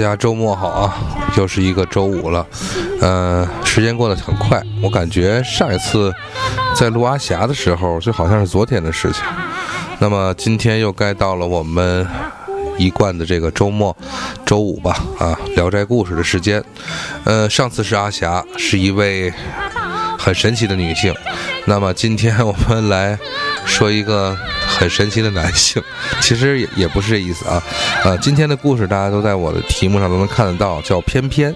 [0.00, 0.96] 大家周末好啊，
[1.36, 2.46] 又是一个周五了，
[3.02, 6.10] 呃，时间过得很快，我感觉上一次
[6.74, 9.22] 在录阿霞的时候，就好像是昨天的事情。
[9.98, 12.06] 那么今天又该到了我们
[12.78, 13.94] 一贯的这个周末，
[14.46, 16.64] 周五吧，啊，聊斋故事的时间。
[17.24, 19.30] 呃，上次是阿霞，是一位
[20.18, 21.14] 很神奇的女性，
[21.66, 23.18] 那么今天我们来
[23.66, 24.34] 说一个。
[24.70, 25.82] 很神奇的男性，
[26.22, 27.60] 其实也也不是这意思啊，
[28.02, 31.54] 呃，今天的故事大家都在我的题目上都能看得到，叫偏偏，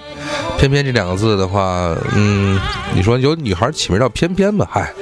[0.58, 2.60] 偏偏这两个字的话，嗯，
[2.94, 4.68] 你说有女孩起名叫偏偏吧？
[4.70, 4.92] 嗨，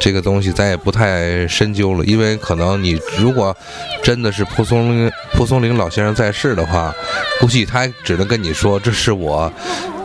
[0.00, 3.54] 这个东西咱也不太深究了，因为可能你如果
[4.02, 6.92] 真的是蒲松龄蒲松龄老先生在世的话，
[7.40, 9.52] 估计他只能跟你说这是我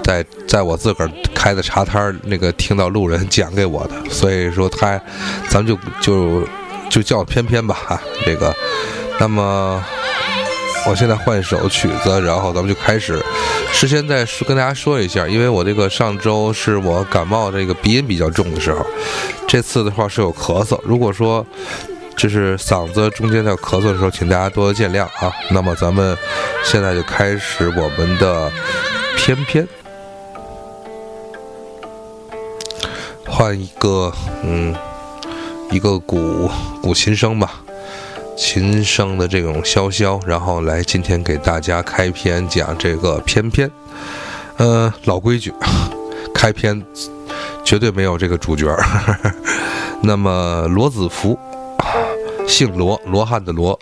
[0.04, 5.00] 在在我自个儿开的茶摊儿那个听到路人讲给我的，所以说他，
[5.48, 6.48] 咱们就就。
[6.88, 8.56] 就叫偏偏吧，哈，这个，
[9.20, 9.84] 那么
[10.88, 13.20] 我现在换一首曲子，然后咱们就开始。
[13.74, 18.86] 事先再跟大家说一下，因为我这个上周是我感冒这个鼻音比较重的时候，
[19.48, 20.80] 这次的话是有咳嗽。
[20.84, 21.46] 如果说
[22.16, 25.34] 就是嗓子中间在咳嗽的时候，请大家多多见谅啊。
[25.50, 26.16] 那么咱们
[26.64, 28.52] 现在就开始我们的
[29.18, 29.68] 偏偏，
[33.26, 34.14] 换一个，
[34.44, 34.76] 嗯。
[35.72, 36.50] 一个古
[36.82, 37.60] 古琴声吧，
[38.36, 43.70] 琴声的这种萧萧，然后来今天给大家开篇讲这个偏偏，
[44.58, 45.54] 呃，老规矩，
[46.36, 46.82] 开篇
[47.64, 48.68] 绝对没有这个主角。
[50.04, 51.38] 那么罗子福，
[52.48, 53.80] 姓罗，罗汉的罗，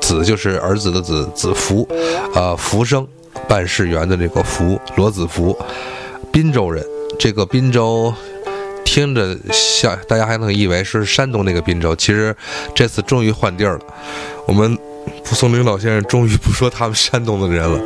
[0.00, 1.88] 子就是儿子的子，子福，
[2.34, 3.06] 啊，福生
[3.48, 5.56] 办事员的这个福，罗子福，
[6.30, 6.84] 滨州人，
[7.18, 8.12] 这个滨州。
[8.94, 12.32] 听着像大家还能以为是山东那个滨州，其实
[12.76, 13.80] 这次终于换地儿了。
[14.46, 14.78] 我们
[15.24, 17.80] 蒲松龄老先生终于不说他们山东的人了，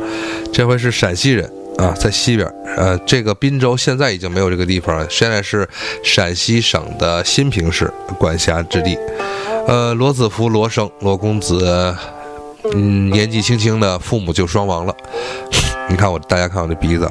[0.53, 2.47] 这回是陕西人啊，在西边。
[2.77, 5.67] 呃，这个滨州现在已经没有这个地方了，现在是
[6.03, 8.95] 陕西省的新平市管辖之地。
[9.67, 11.95] 呃，罗子福罗生罗公子，
[12.75, 14.95] 嗯，年纪轻轻的父母就双亡了。
[15.89, 17.09] 你看我，大家看我这鼻子。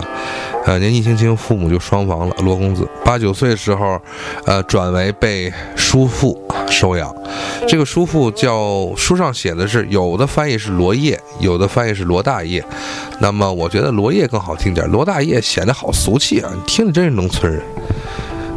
[0.64, 2.36] 呃，年纪轻轻，父母就双亡了。
[2.40, 4.00] 罗公子八九岁的时候，
[4.44, 7.14] 呃，转为被叔父收养。
[7.66, 12.62] 这个叔父叫书上写的是，有的翻译是罗叶，有的翻译是罗大叶。
[13.20, 17.62] 那么我觉得罗叶更好听点，罗大叶显得好俗气啊，你听着真是农村人。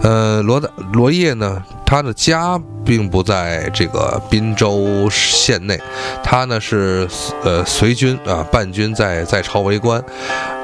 [0.03, 5.79] 呃，罗大罗烨呢，他的家并不在这个滨州县内，
[6.23, 7.07] 他呢是
[7.43, 10.03] 呃随军啊，伴军在在朝为官。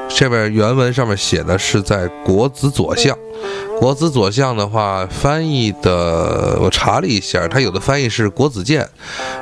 [0.10, 3.16] 这边原文上面写的是在国子左相，
[3.78, 8.88] 国子左相的话翻译的我查了一下，他有的翻译是国子监，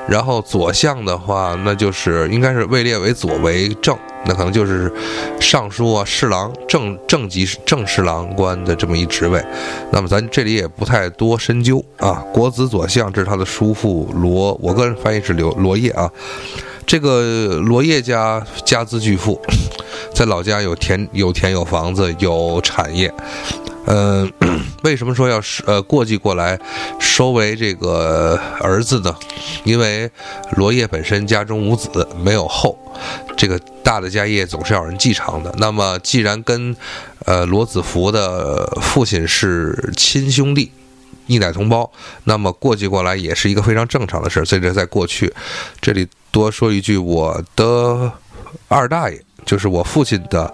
[0.09, 4.91] 然后左相的话那就是应该是位列为左为正，那可能就是
[5.39, 9.43] 尚书啊、侍郎、正正级正侍郎官的这么一职位。
[9.91, 12.23] 那么咱这里也不太多深究啊。
[12.33, 16.11] 国子左相这是他的叔父罗，我个人翻译是刘罗烨啊。
[16.85, 19.39] 这个罗烨家家资巨富。
[20.13, 23.11] 在老家有田有田有房子有产业，
[23.87, 24.31] 嗯，
[24.83, 26.59] 为什么说要是呃过继过来
[26.99, 29.15] 收为这个儿子呢？
[29.63, 30.09] 因为
[30.57, 32.77] 罗烨本身家中无子没有后，
[33.37, 35.53] 这个大的家业总是要人继承的。
[35.57, 36.75] 那么既然跟
[37.25, 40.71] 呃罗子福的父亲是亲兄弟，
[41.27, 41.91] 一奶同胞，
[42.23, 44.45] 那么过继过来也是一个非常正常的事儿。
[44.45, 45.33] 所以这在过去，
[45.79, 48.11] 这里多说一句，我的
[48.67, 49.21] 二大爷。
[49.45, 50.51] 就是我父亲的，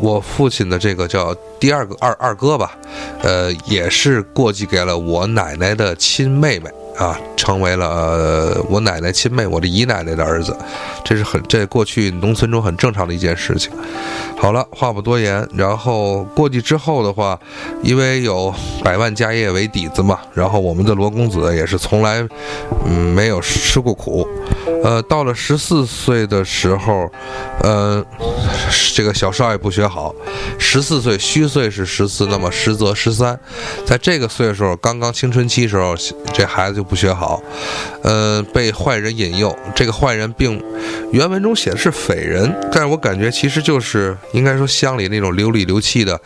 [0.00, 2.76] 我父亲的这个叫第二个二二哥吧，
[3.22, 6.70] 呃，也是过继给了我奶奶的亲妹妹。
[6.98, 10.54] 啊，成为了我奶奶亲妹，我的姨奶奶的儿子，
[11.02, 13.72] 这是很这过去农村中很正常的一件事情。
[14.36, 17.40] 好了，话不多言，然后过继之后的话，
[17.82, 18.52] 因为有
[18.84, 22.20] 百万家业为底子嘛，然后我们的罗公子也是从来
[22.84, 24.28] 嗯没有吃过苦。
[24.84, 27.10] 呃，到了十四岁的时候，
[27.62, 28.04] 呃，
[28.94, 30.14] 这个小少爷不学好，
[30.58, 33.38] 十四岁虚岁是十四，那么实则十三，
[33.86, 35.94] 在这个岁数刚刚青春期时候，
[36.34, 36.90] 这孩子就。
[36.90, 37.40] 不学好，
[38.02, 39.56] 呃，被坏人引诱。
[39.76, 40.60] 这个坏人并
[41.12, 46.20] 原文中写的是匪人，但是我感觉其实就是应该说乡里那种流里流气的，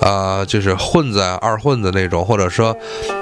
[0.00, 2.76] 啊，就是混子、二混子那种，或者说，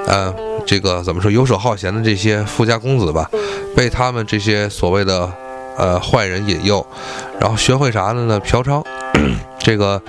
[0.07, 0.33] 呃，
[0.67, 3.27] 这个怎么说游手好闲的这些富家公子吧，
[3.73, 5.31] 被他们这些所谓的
[5.77, 6.85] 呃坏人引诱，
[7.39, 8.39] 然后学会啥了呢？
[8.41, 8.83] 嫖娼。
[9.57, 10.01] 这个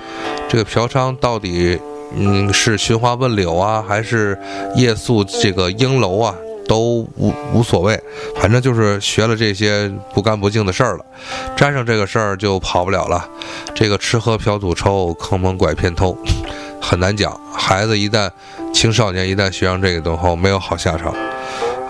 [0.47, 1.79] 这个嫖娼到底，
[2.15, 4.37] 嗯，是寻花问柳啊，还是
[4.75, 6.35] 夜宿这个鹰楼啊？
[6.67, 7.99] 都无无所谓，
[8.35, 11.05] 反正就是学了这些不干不净的事儿了，
[11.57, 13.27] 沾上这个事儿就跑不了了。
[13.73, 16.15] 这个吃喝嫖赌抽，坑蒙拐骗偷，
[16.81, 17.39] 很难讲。
[17.53, 18.29] 孩子一旦
[18.73, 21.13] 青少年一旦学上这个东后，没有好下场。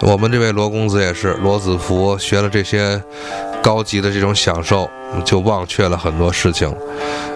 [0.01, 3.01] 我们这位罗公子也是罗子福，学了这些
[3.61, 4.89] 高级的这种享受，
[5.25, 6.73] 就忘却了很多事情。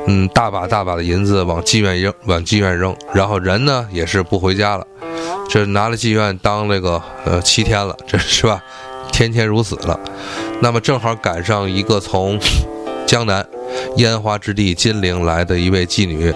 [0.07, 4.88] 嗯，大把大把的银子往妓院扔，往妓院扔，然后人呢也是不回家了。
[5.50, 8.63] 这拿了妓院当那个呃七天了，这是吧？
[9.11, 10.00] 天天如此了。
[10.61, 12.39] 那么正好赶上一个从
[13.05, 13.45] 江南
[13.97, 16.33] 烟花之地金陵来的一位妓女，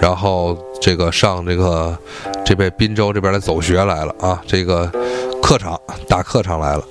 [0.00, 1.96] 然后这个上这个
[2.44, 4.90] 这边滨州这边来走学来了啊，这个
[5.42, 6.84] 客场打客场来了。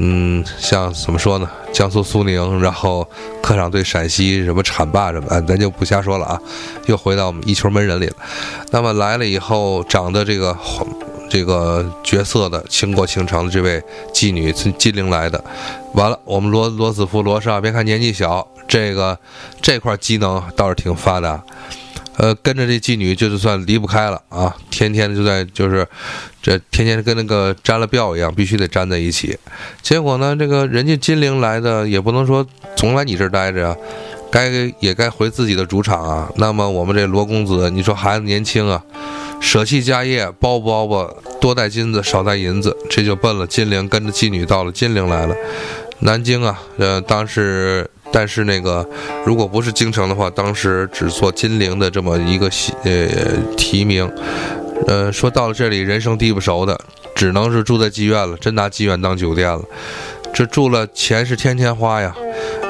[0.00, 1.50] 嗯，像怎么说呢？
[1.72, 3.04] 江苏苏宁，然后
[3.42, 6.40] 客场对陕西什么浐灞什么，咱就不瞎说了啊。
[6.86, 8.14] 又回到我们一球门人里了。
[8.70, 10.56] 那么来了以后，长得这个
[11.28, 13.82] 这个角色的倾国倾城的这位
[14.12, 15.42] 妓女，从金陵来的。
[15.94, 19.18] 完了，我们罗罗斯福罗少，别看年纪小，这个
[19.60, 21.42] 这块机能倒是挺发达。
[22.16, 25.86] 呃，跟着这妓女就算离不开了啊，天天就在就是，
[26.42, 29.38] 这天天跟那个沾了标一样，必须得粘在一起。
[29.82, 32.44] 结果呢，这个人家金陵来的也不能说
[32.74, 33.76] 总来你这儿待着呀，
[34.30, 36.30] 该也该回自己的主场啊。
[36.36, 38.82] 那么我们这罗公子，你说孩子年轻啊，
[39.40, 41.10] 舍弃家业，包不包吧，
[41.40, 45.34] 多带金子，少带银子，这就奔了金陵，跟着妓女到了金陵来了。
[46.00, 47.88] 南京啊，呃，当时。
[48.10, 48.88] 但是那个，
[49.26, 52.48] 如果不是京城的话，当时只做金陵的这么一个
[52.82, 53.06] 呃
[53.54, 54.10] 提名，
[54.86, 56.80] 呃，说到了这里人生地不熟的，
[57.14, 59.60] 只能是住在妓院了，真拿妓院当酒店了。
[60.32, 62.16] 这住了钱是天天花呀。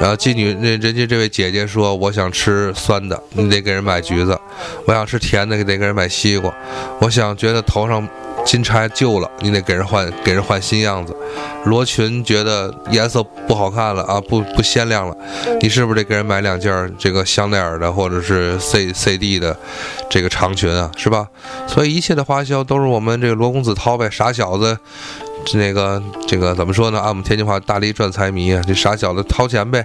[0.00, 4.32] 然后妓女那人家这位姐姐说，我想吃酸的，你得给人买橘子；
[4.86, 6.50] 我想吃甜的，得给人买西瓜；
[7.00, 8.06] 我想觉得头上。
[8.46, 11.14] 金钗旧了，你得给人换，给人换新样子。
[11.64, 15.14] 罗裙觉得颜色不好看了啊，不不鲜亮了，
[15.60, 19.54] 你是不是得给人买两件这个香奈儿的或者是 C C D 的
[20.08, 21.28] 这个长裙啊，是吧？
[21.66, 24.08] 所以一切的花销都是我们这个罗公子掏呗。
[24.08, 24.78] 傻小子，
[25.48, 26.98] 是那个这个怎么说呢？
[27.00, 29.82] 按我们天津话，大力赚财迷啊，这傻小子掏钱呗，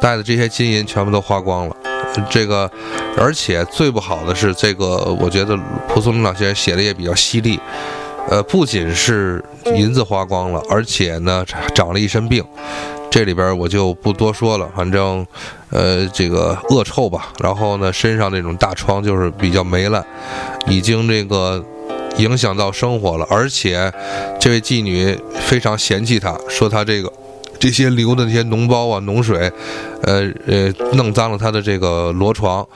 [0.00, 1.76] 带的这些金银全部都花光了。
[2.30, 2.70] 这个，
[3.18, 5.54] 而且最不好的是，这个我觉得
[5.86, 7.60] 蒲松龄老先生写的也比较犀利。
[8.30, 9.44] 呃，不仅是
[9.74, 11.44] 银子花光了，而且呢，
[11.74, 12.42] 长了一身病。
[13.10, 15.26] 这里边我就不多说了，反正，
[15.68, 17.30] 呃，这个恶臭吧。
[17.42, 20.02] 然后呢，身上那种大疮就是比较霉烂，
[20.66, 21.62] 已经这个
[22.18, 23.26] 影响到生活了。
[23.28, 23.92] 而且，
[24.40, 27.12] 这位妓女非常嫌弃他，说他这个
[27.58, 29.50] 这些流的那些脓包啊、脓水，
[30.02, 32.66] 呃呃，弄脏了他的这个罗床。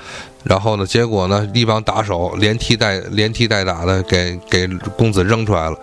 [0.48, 0.86] 然后呢？
[0.86, 1.48] 结果呢？
[1.52, 5.76] 一帮打手连踢带连踢带打的，给给公子扔出来了。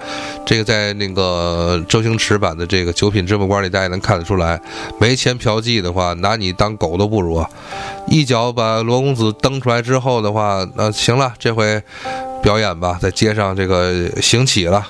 [0.46, 4.60] 这个在那个周星驰版的这个《九品芝麻官》里，大家能看得出来。
[5.00, 7.46] 没钱嫖妓的话，拿你当狗都不如。
[8.08, 11.82] 一脚把罗公子蹬出来之后的话，那行了，这回
[12.42, 14.88] 表演吧，在街上这个行起了。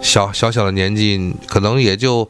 [0.00, 2.26] 小小小的年纪，可能也就。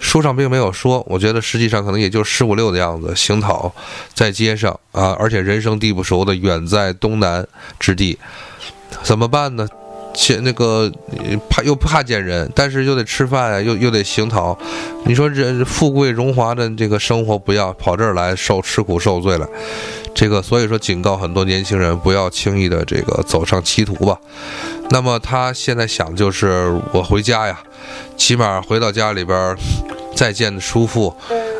[0.00, 3.72] 书上并没有说，我觉得实际上可能也就十五六的样子，行讨
[4.14, 7.46] 在街上啊，而且人生地不熟的，远在东南
[7.78, 8.18] 之地，
[9.02, 9.66] 怎么办呢？
[10.14, 10.90] 且那个
[11.48, 14.58] 怕又怕见人，但是又得吃饭啊，又又得行讨。
[15.04, 19.46] 你说这富贵荣华的这个生活不要，跑这儿来受吃苦受罪了。
[20.14, 24.18] 这个所以说警告很多年轻人不要轻易的这个走上歧途吧。
[24.90, 27.60] 那么他现在想就是我回家呀，
[28.16, 29.56] 起码回到家里边
[30.14, 31.14] 再见叔父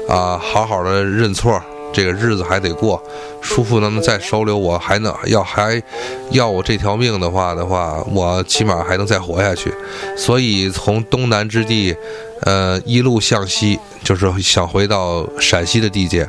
[0.09, 1.61] 啊，好好的认错。
[1.91, 3.03] 这个日子还得过，
[3.41, 5.83] 叔父能再收留我，还能要还
[6.31, 9.73] 要我这条命的话的话，我起码还能再活下去。
[10.15, 11.97] 所以从东南之地，
[12.43, 16.29] 呃，一路向西，就是想回到陕西的地界。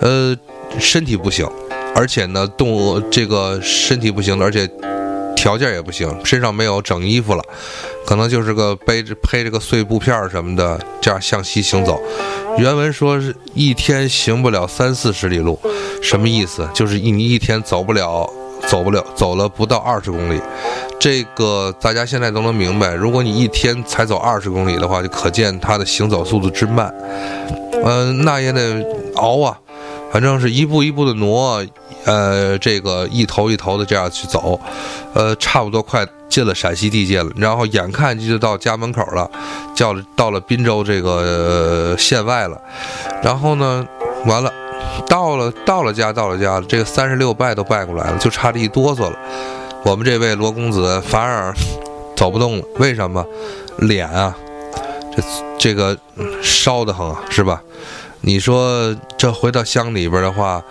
[0.00, 0.34] 呃，
[0.80, 1.46] 身体不行，
[1.94, 4.68] 而且呢，动这个身体不行，而且
[5.36, 7.44] 条件也不行，身上没有整衣服了，
[8.06, 12.00] 可能就是个背着配着个碎布片什么的，这样向西行走。
[12.56, 15.58] 原文说是一天行不了三四十里路，
[16.00, 16.66] 什么意思？
[16.72, 18.30] 就是你一天走不了，
[18.68, 20.40] 走不了，走了不到二十公里。
[20.98, 22.94] 这个大家现在都能明白。
[22.94, 26.94] 如果你一天才走二十公里的话，就可见他的行走速度之慢。
[27.84, 28.82] 嗯，那也得
[29.16, 29.58] 熬啊，
[30.10, 31.62] 反正是一步一步的挪。
[32.06, 34.58] 呃，这个一头一头的这样去走，
[35.12, 39.28] 呃，差不多快进了陕西地界了，然后眼看就到家门口了，
[39.74, 42.56] 叫到了滨州这个县外了，
[43.24, 43.84] 然后呢，
[44.24, 44.52] 完了，
[45.08, 49.18] 到了到了家到了家，这个三十六拜都拜过来了，就差这一哆嗦了，
[49.84, 51.52] 我们这位罗公子反而
[52.14, 53.26] 走不动了，为什么？
[53.78, 54.32] 脸啊
[55.16, 55.22] 这
[55.58, 55.98] 这个
[56.40, 57.60] 烧得慌啊，是吧？
[58.20, 60.62] 你说这回到乡里边的话。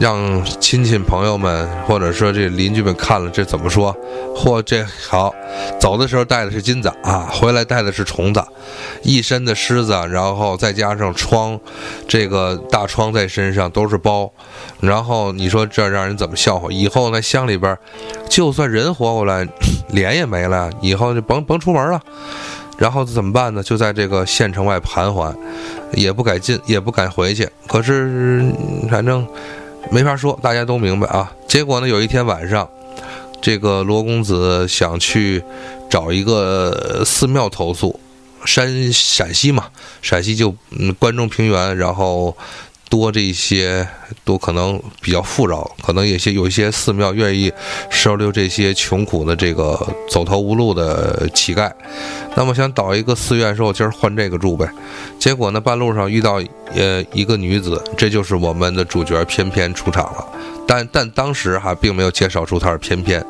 [0.00, 3.94] 让亲戚朋友们，或者说这邻居们看了，这怎么说？
[4.34, 5.32] 嚯，这好，
[5.78, 8.42] 走的时候带的是金子啊，回来带的是虫子，
[9.02, 11.60] 一身的虱子，然后再加上疮，
[12.08, 14.32] 这个大疮在身上都是包，
[14.80, 16.68] 然后你说这让人怎么笑话？
[16.70, 17.76] 以后那乡里边，
[18.28, 19.46] 就算人活过来，
[19.90, 22.00] 脸也没了，以后就甭甭出门了。
[22.78, 23.62] 然后怎么办呢？
[23.62, 25.36] 就在这个县城外盘桓，
[25.92, 27.48] 也不敢进，也不敢回去。
[27.68, 28.50] 可是
[28.90, 29.24] 反正。
[29.90, 31.32] 没法说，大家都明白啊。
[31.48, 32.68] 结果呢，有一天晚上，
[33.40, 35.42] 这个罗公子想去
[35.90, 37.98] 找一个寺庙投诉，
[38.44, 39.68] 山陕西嘛，
[40.00, 42.36] 陕西就嗯关中平原，然后。
[42.92, 43.88] 多这些
[44.22, 47.50] 都可能比较富饶，可能有些有一些寺庙愿意
[47.88, 49.80] 收留这些穷苦的这个
[50.10, 51.72] 走投无路的乞丐。
[52.36, 54.68] 那么想倒一个寺院，说我今儿换这个住呗。
[55.18, 56.38] 结果呢，半路上遇到
[56.74, 60.26] 呃一个女子，这就是我们的主角翩翩出场了。
[60.68, 63.24] 但但当时哈并没有介绍出她是翩翩，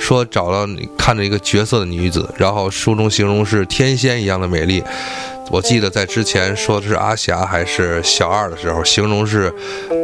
[0.00, 4.82] 说找到看着一个绝色的女子，然后书中形容是天仙一样的美丽。
[5.50, 9.52] 我记得在之前说的是阿霞还是小二的时候，形容是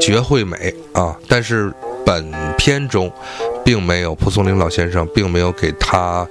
[0.00, 1.16] 绝会美啊。
[1.28, 1.73] 但是
[2.04, 3.11] 本片中，
[3.64, 6.26] 并没有蒲松龄老先生并没有给他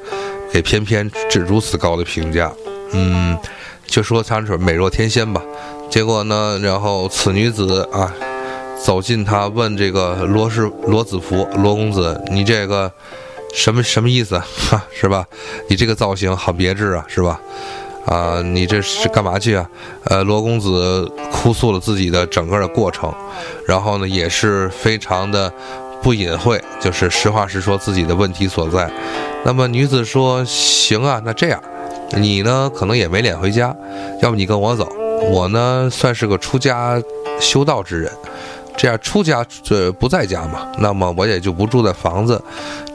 [0.52, 2.52] 给翩翩这如此高的评价。
[2.92, 3.38] 嗯，
[3.86, 5.42] 就说她是美若天仙吧。
[5.90, 8.14] 结果呢，然后此女子啊，
[8.84, 12.92] 走近他问这个罗氏罗子福罗公子，你这个
[13.54, 14.38] 什么什么意思？
[14.70, 15.26] 哈， 是吧？
[15.68, 17.42] 你这个造型好别致啊，是吧？
[18.06, 19.70] 啊，你这是干嘛去啊？
[20.06, 23.14] 呃，罗公子哭诉了自己的整个的过程，
[23.68, 25.52] 然后呢，也是非常的
[26.02, 28.90] 不隐晦，就是实话实说自己的问题所在。
[29.46, 31.62] 那么女子说：“行啊，那这样，
[32.18, 33.76] 你呢可能也没脸回家，
[34.22, 34.92] 要不你跟我走，
[35.32, 37.00] 我呢算是个出家
[37.40, 38.12] 修道之人，
[38.76, 42.42] 这样出家这不在家嘛，那么我也就不住在房子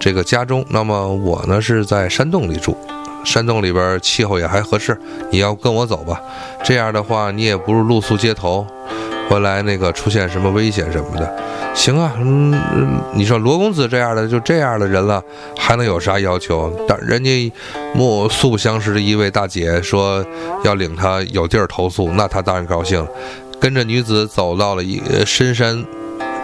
[0.01, 2.77] 这个家中，那么我呢是在山洞里住。”
[3.25, 4.97] 山洞里边气候也还合适，
[5.31, 6.21] 你要跟我走吧。
[6.63, 8.67] 这样的话，你也不是露宿街头，
[9.29, 11.45] 回来那个出现什么危险什么的。
[11.75, 12.55] 行啊，嗯，
[13.15, 15.21] 你说罗公子这样的就这样的人了，
[15.57, 16.73] 还能有啥要求？
[16.87, 17.53] 但人家
[17.95, 20.25] 莫素不相识的一位大姐说
[20.63, 23.09] 要领他有地儿投宿，那他当然高兴了，
[23.59, 25.85] 跟着女子走到了一深山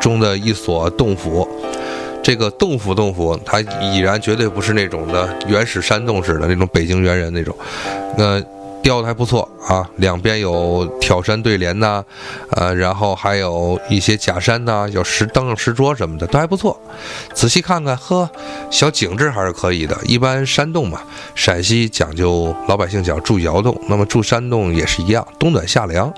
[0.00, 1.48] 中的一所洞府。
[2.22, 7.56] 这个洞府，洞府，它已然绝对不是那种的原始山洞似的那种北京猿人那种，
[8.16, 8.42] 那。
[8.82, 12.02] 雕的还不错啊，两边有挑山对联呐，
[12.52, 16.80] 呃，然后还有一些假山呐，有石凳、石桌什么的，都还不错。
[17.34, 18.28] 仔细看看，呵，
[18.70, 19.96] 小景致还是可以的。
[20.04, 21.00] 一般山洞嘛，
[21.34, 26.12] 陕西讲究老百姓讲住窑洞，那么住山洞也是一样，冬暖夏凉。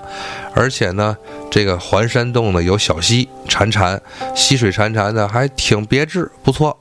[0.55, 1.17] 而且呢，
[1.51, 3.99] 这个环山洞呢有小溪潺潺，
[4.35, 6.77] 溪水潺潺的，还挺别致，不错。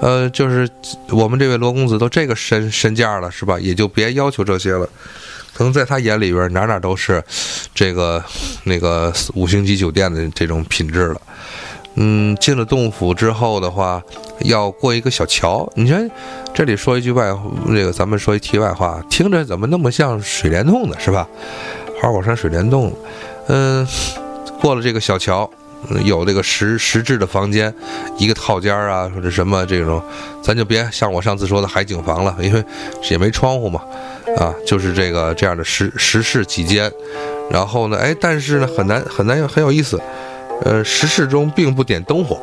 [0.00, 0.68] 呃，就是
[1.10, 3.60] 我们这位罗公子都这个身身价了，是吧？
[3.60, 4.88] 也就别要求这些了。
[5.52, 7.22] 可能在他眼里边，哪哪都是
[7.74, 8.24] 这个
[8.64, 11.20] 那个五星级酒店的这种品质了。
[11.96, 14.02] 嗯，进了洞府之后的话，
[14.44, 15.70] 要过一个小桥。
[15.74, 15.98] 你说
[16.54, 17.30] 这里说一句外，
[17.66, 20.96] 这个咱们说一题外话，听着怎么那么像水帘洞呢？
[20.98, 21.28] 是吧？
[22.00, 22.90] 花果山水帘洞。
[23.48, 23.86] 嗯，
[24.62, 25.50] 过了这个小桥。
[26.04, 27.74] 有这个石石质的房间，
[28.18, 30.02] 一个套间啊，或者什么这种，
[30.42, 32.64] 咱就别像我上次说的海景房了，因为
[33.10, 33.80] 也没窗户嘛，
[34.38, 36.90] 啊，就是这个这样的石石室几间，
[37.50, 40.00] 然后呢，哎，但是呢，很难很难很有意思，
[40.62, 42.40] 呃，石室中并不点灯火，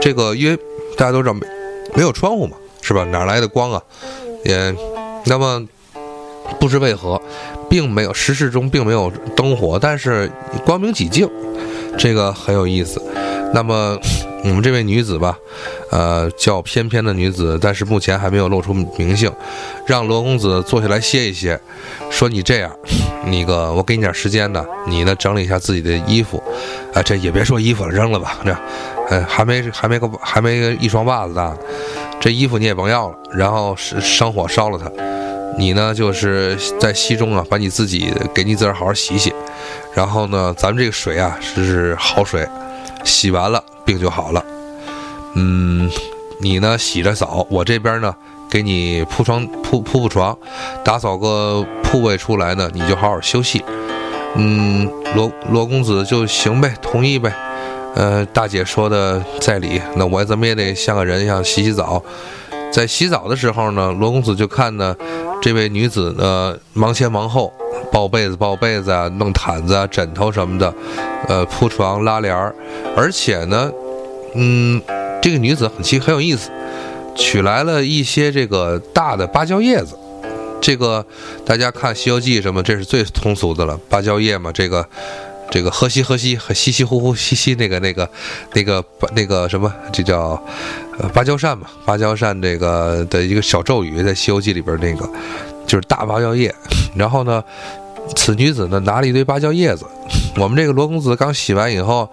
[0.00, 0.56] 这个因为
[0.96, 1.46] 大家都知道没
[1.94, 3.04] 没有窗户嘛，是吧？
[3.04, 3.82] 哪来的光啊？
[4.44, 4.74] 也，
[5.26, 5.66] 那么
[6.60, 7.20] 不知为何，
[7.74, 10.30] 并没有石室中并没有灯火，但是
[10.64, 11.28] 光明几净。
[11.98, 13.02] 这个很有意思，
[13.52, 13.98] 那么
[14.44, 15.36] 我们这位女子吧，
[15.90, 19.32] 呃，叫翩翩的女子，但是目前还没有露出名姓，
[19.88, 21.58] 让罗公子坐下来歇一歇，
[22.12, 22.70] 说你这样，
[23.26, 26.40] 那个我给你点时间呢，你呢整理一下自己的衣服，
[26.94, 28.56] 啊，这也别说衣服了，扔了吧，这，
[29.10, 31.52] 呃，还没还没个还没一双袜子大，
[32.20, 34.88] 这衣服你也甭要了，然后生火烧了它，
[35.56, 39.32] 你呢就是在溪中啊，把你自己给你自个儿好好洗洗。
[39.94, 42.46] 然后呢，咱们这个水啊是好水，
[43.04, 44.44] 洗完了病就好了。
[45.34, 45.90] 嗯，
[46.40, 48.14] 你呢洗着澡，我这边呢
[48.50, 50.36] 给你铺床铺铺铺床，
[50.84, 53.64] 打扫个铺位出来呢，你就好好休息。
[54.36, 57.32] 嗯，罗罗公子就行呗，同意呗。
[57.94, 62.02] 呃，大姐说的在理，那我怎么也得像个人一样洗洗澡。
[62.74, 64.96] 在洗澡的时候呢，罗公子就看呢，
[65.40, 67.52] 这位女子呢忙前忙后，
[67.92, 70.74] 抱被子、抱被子啊，弄毯子啊、枕头什么的，
[71.28, 72.52] 呃，铺床、拉帘儿，
[72.96, 73.70] 而且呢，
[74.34, 74.82] 嗯，
[75.22, 76.50] 这个女子很奇很有意思，
[77.14, 79.96] 取来了一些这个大的芭蕉叶子。
[80.60, 81.06] 这个
[81.46, 84.84] 大家看《西游记》什么，这是最通俗的了，芭蕉叶嘛，这个。
[85.50, 88.08] 这个喝西喝西，稀稀呼呼嘻嘻，那个那个
[88.54, 88.82] 那个
[89.14, 90.42] 那个什么，这叫
[90.98, 91.66] 呃芭蕉扇嘛？
[91.84, 95.08] 芭蕉扇这个的一个小咒语，在《西游记》里边那个
[95.66, 96.54] 就是大芭蕉叶。
[96.94, 97.42] 然后呢，
[98.14, 99.84] 此女子呢拿了一堆芭蕉叶子。
[100.36, 102.10] 我们这个罗公子刚洗完以后，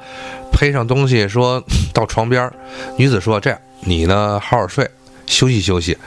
[0.51, 2.51] 配上东西，说到床边
[2.97, 4.89] 女子说：“这样，你呢好好睡，
[5.25, 5.97] 休息休息。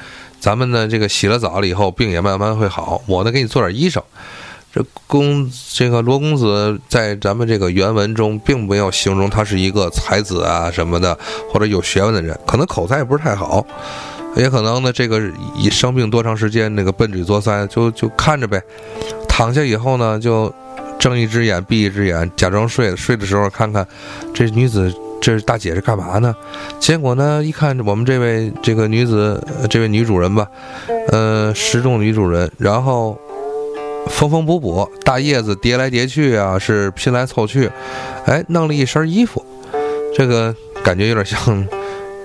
[0.40, 3.02] 咱们呢这个洗了澡了以后，病也慢慢会好。
[3.06, 4.00] 我呢给你做点衣裳。”
[4.74, 11.16] 这公这个罗公子在咱们这个原文中并没有形容他是一个才子啊什么的，
[11.48, 13.64] 或者有学问的人，可能口才也不是太好，
[14.34, 15.22] 也可能呢这个
[15.56, 18.60] 一生病多长时间，那个笨嘴作腮，就就看着呗。
[19.28, 20.52] 躺下以后呢，就
[20.98, 22.96] 睁一只眼闭一只眼，假装睡。
[22.96, 23.86] 睡的时候看看
[24.34, 26.34] 这女子，这大姐是干嘛呢？
[26.80, 30.48] 结果呢一看我们这位这个女子，这位女主人吧，
[31.12, 33.16] 呃，失重女主人，然后。
[34.08, 37.70] 缝缝补补，大叶子叠来叠去啊，是拼来凑去，
[38.26, 39.44] 哎，弄了一身衣服，
[40.16, 41.66] 这个感觉有点像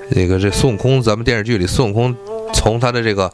[0.10, 2.16] 那个这孙悟空，咱们电视剧里孙悟空
[2.54, 3.32] 从他的这个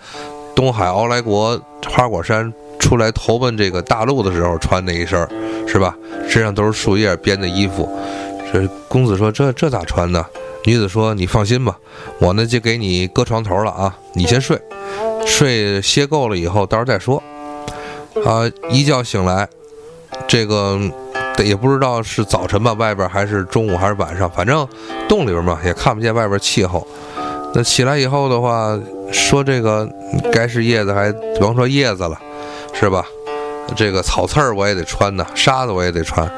[0.55, 5.27] 东海傲来国花果山出来投奔这个大陆的时候穿那一身，
[5.67, 5.95] 是吧？
[6.27, 7.89] 身上都是树叶编的衣服。
[8.53, 10.25] 这公子说：“这这咋穿呢？”
[10.65, 11.77] 女子说：“你放心吧，
[12.19, 14.59] 我呢就给你搁床头了啊，你先睡，
[15.25, 17.21] 睡歇够了以后，到时候再说。”
[18.23, 18.49] 啊！
[18.69, 19.47] 一觉醒来，
[20.27, 20.79] 这个
[21.43, 24.67] 也不知道是早晨吧，外边还是中午还是晚上，反正
[25.09, 26.87] 洞里边嘛也看不见外边气候。
[27.53, 28.79] 那起来以后的话，
[29.11, 29.89] 说这个
[30.31, 32.19] 该是叶子还甭说叶子了，
[32.73, 33.05] 是吧？
[33.75, 36.29] 这个草刺儿我也得穿呢，沙子我也得穿。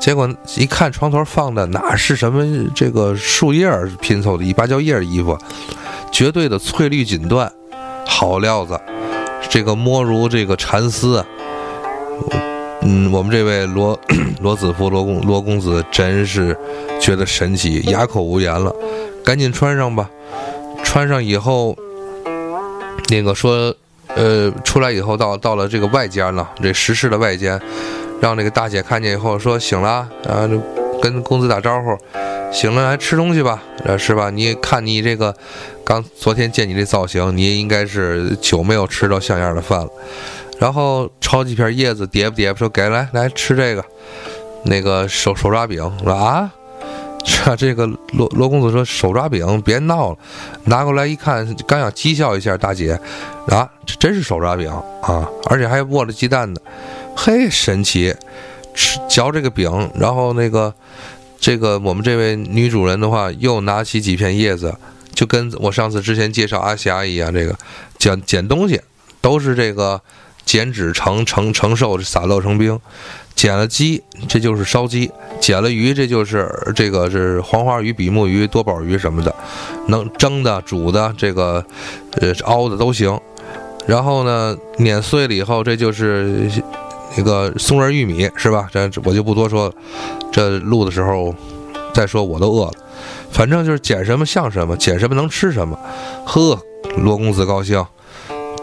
[0.00, 5.38] 结果一看床头放的哪是什么这个树叶拼凑的一芭蕉叶衣服，
[6.10, 7.48] 绝对的翠绿锦缎，
[8.06, 8.80] 好料子。
[9.52, 11.22] 这个摸如这个蚕丝，
[12.80, 14.00] 嗯，我们这位罗
[14.40, 16.56] 罗子夫罗公罗公子真是
[16.98, 18.74] 觉得神奇，哑口无言了。
[19.22, 20.08] 赶紧穿上吧，
[20.82, 21.76] 穿上以后，
[23.10, 23.74] 那个说，
[24.14, 27.60] 呃，出来以后到到了这个外间了，这石室的外间，
[28.22, 30.48] 让那个大姐看见以后说醒了，啊，
[31.02, 31.98] 跟公子打招呼，
[32.50, 33.62] 醒了来吃东西吧，
[33.98, 34.30] 是吧？
[34.30, 35.34] 你看你这个。
[35.84, 39.88] 刚昨天见你这造型，你也应该是久没有吃到像样的饭了。
[40.60, 43.84] 然后抄几片叶子叠吧叠吧，说给来来吃这个，
[44.64, 46.50] 那个手手抓饼说啊，
[47.24, 50.18] 这这个罗罗公子说手抓饼别闹了，
[50.64, 52.98] 拿过来一看，刚想讥笑一下大姐，
[53.48, 54.70] 啊，这真是手抓饼
[55.02, 56.60] 啊，而且还握了鸡蛋呢，
[57.16, 58.14] 嘿，神奇，
[58.74, 60.74] 吃嚼这个饼，然后那个
[61.38, 64.74] 这个我们这位女主人的话，又拿起几片叶子。
[65.14, 67.54] 就跟我上次之前介绍阿霞一样，这个
[67.98, 68.80] 捡捡东西
[69.20, 70.00] 都是这个
[70.46, 72.80] 剪纸成成成寿，撒漏成冰。
[73.34, 79.34] 捡了鸡，这就是烧鸡；捡了鱼，这就是这个是黄花鱼、比目鱼、多宝鱼什么的，
[79.88, 81.64] 能蒸的、煮的，这个
[82.12, 83.18] 呃熬的都行。
[83.86, 86.48] 然后呢，碾碎了以后，这就是
[87.16, 88.68] 那个松仁玉米，是吧？
[88.72, 89.74] 这我就不多说了。
[90.32, 91.34] 这录的时候
[91.92, 92.72] 再说，我都饿了。
[93.30, 95.78] 反正就是捡什么像什么，捡什么能吃什么。
[96.24, 96.58] 呵，
[96.98, 97.84] 罗公子高兴，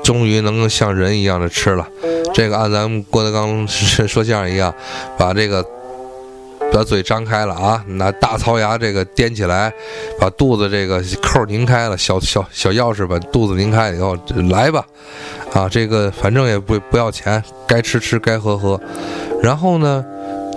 [0.03, 1.87] 终于能够像人一样的吃了。
[2.33, 4.73] 这个按咱们郭德纲说相声一样，
[5.17, 5.65] 把这个
[6.71, 9.73] 把嘴张开了啊，拿大槽牙这个掂起来，
[10.19, 14.15] 把肚子这个扣拧开了，小小小钥匙把肚子拧开以后，
[14.49, 14.85] 来吧，
[15.53, 18.79] 啊，这个反正也不不要钱，该吃吃，该喝喝。
[19.41, 20.05] 然后呢？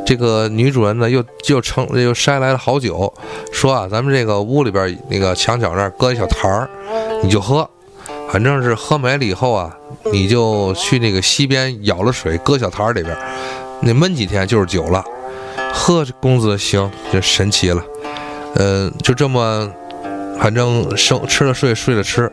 [0.05, 3.11] 这个女主人呢，又又称又筛来了好酒，
[3.53, 6.69] 说啊，咱们这个屋里边那个墙角那儿搁一小坛儿，
[7.23, 7.67] 你就喝，
[8.29, 9.75] 反正是喝没了以后啊，
[10.13, 13.17] 你就去那个溪边舀了水，搁小坛儿里边，
[13.81, 15.05] 那闷几天就是酒了。
[15.73, 17.81] 喝，公子行，就神奇了。
[18.57, 19.73] 嗯，就这么，
[20.43, 22.29] 反正生吃了睡，睡了吃，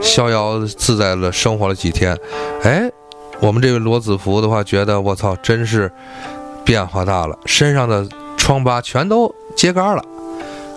[0.00, 2.16] 逍遥自在了生活了几天。
[2.62, 2.88] 哎，
[3.40, 5.90] 我们这位罗子福的话，觉得我操，真是。
[6.64, 10.04] 变化大了，身上的疮疤全都揭干了，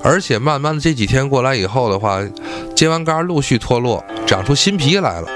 [0.02, 2.22] 而且慢慢的这几天过来以后的话，
[2.74, 5.28] 揭完干陆续脱落，长出新皮来了。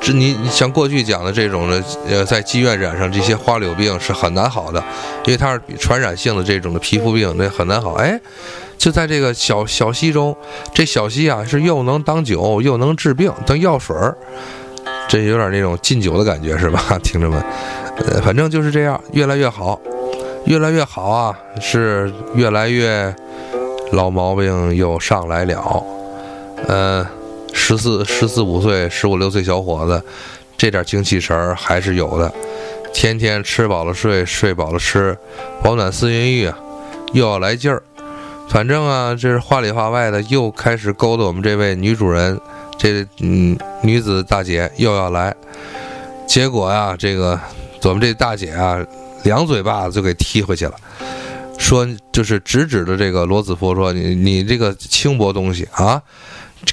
[0.00, 4.82] 这你你像过去讲的这种的，呃，在妓院染上这些花柳病是很难好的，
[5.26, 7.92] 因为它是传染性的这种的皮肤病，那很难好。
[7.92, 8.20] 哎，
[8.78, 10.34] 就在这个小小溪中，
[10.72, 14.16] 这小溪啊是又能当酒又能治病当药水儿，
[15.08, 17.42] 这有点那种禁酒的感觉是吧， 听着们？
[18.06, 19.78] 呃，反正就是这样，越来越好，
[20.46, 23.12] 越来越好啊，是越来越
[23.90, 25.84] 老毛病又上来了。
[26.68, 27.06] 呃，
[27.52, 30.00] 十四十四五岁、十五六岁小伙子，
[30.56, 32.32] 这点精气神儿还是有的，
[32.94, 35.18] 天天吃饱了睡，睡饱了吃，
[35.62, 36.52] 保暖思淫欲，
[37.12, 37.82] 又要来劲儿。
[38.48, 42.40] 反正啊，这是话里话外的，又开始勾搭我们这位女主人，
[42.78, 45.34] 这嗯女子大姐又要来。
[46.26, 47.38] 结果呀，这个。
[47.84, 48.84] 我们这大姐啊，
[49.22, 50.74] 两嘴巴子就给踢回去了，
[51.58, 56.02] 说就是直指着这个罗子福说：“你你这个轻薄东西啊，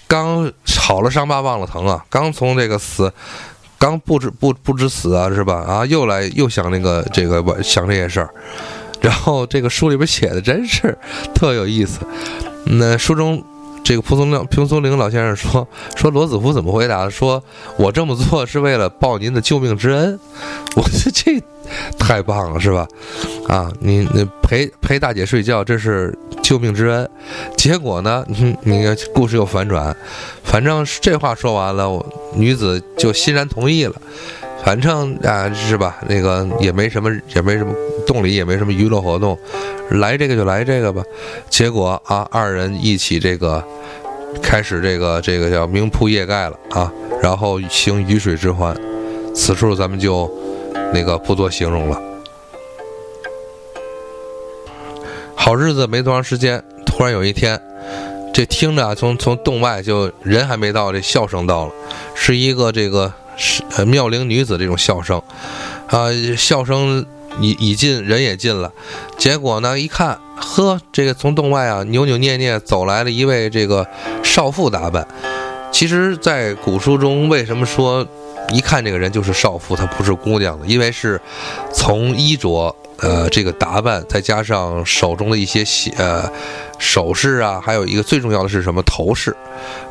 [0.07, 3.13] 刚好了伤疤忘了疼啊，刚从这个死，
[3.77, 5.63] 刚不知不不知死啊是吧？
[5.67, 8.29] 啊，又来又想那个这个想这些事儿，
[9.05, 10.97] 然后这个书里边写的真是
[11.35, 11.99] 特有意思，
[12.65, 13.43] 那书中。”
[13.85, 17.07] 这个蒲松龄蒲松龄老先生说说罗子福怎么回答？
[17.07, 17.43] 说
[17.77, 20.19] 我这么做是为了报您的救命之恩。
[20.75, 21.39] 我说这
[21.99, 22.87] 太棒了，是吧？
[23.47, 27.07] 啊，你你陪陪大姐睡觉，这是救命之恩。
[27.55, 29.95] 结果呢，你你看故事又反转，
[30.43, 33.93] 反正这话说完了，女子就欣然同意了。
[34.65, 35.97] 反正啊，是吧？
[36.10, 37.71] 那个也没什么，也没什么
[38.08, 39.38] 洞里，也没什么娱乐活动，
[39.91, 41.04] 来这个就来这个吧。
[41.51, 43.63] 结果啊，二人一起这个
[44.41, 48.75] 开始这个这个叫明铺夜盖了啊，然后行鱼水之欢。
[49.36, 50.28] 此处咱们就
[50.91, 52.01] 那个不做形容了。
[55.36, 57.62] 好日子没多长时间，突然有一天，
[58.34, 61.71] 这听着从从洞外就人还没到，这笑声到了，
[62.15, 63.13] 是一个这个。
[63.37, 65.21] 是呃妙龄女子这种笑声，
[65.87, 67.05] 啊，笑声
[67.39, 68.71] 已已近，人也近了。
[69.17, 73.85] 结果呢，一看，呵，这个从洞外啊扭扭捏捏走来了一位这个
[74.23, 75.07] 少妇打扮。
[75.71, 78.07] 其实，在古书中，为什么说
[78.53, 80.65] 一看这个人就是少妇，她不是姑娘呢？
[80.65, 81.19] 因为是
[81.73, 85.65] 从衣着，呃，这个打扮，再加上手中的一些
[85.97, 86.31] 呃
[86.79, 89.35] 首饰啊，还有一个最重要的是什么头饰。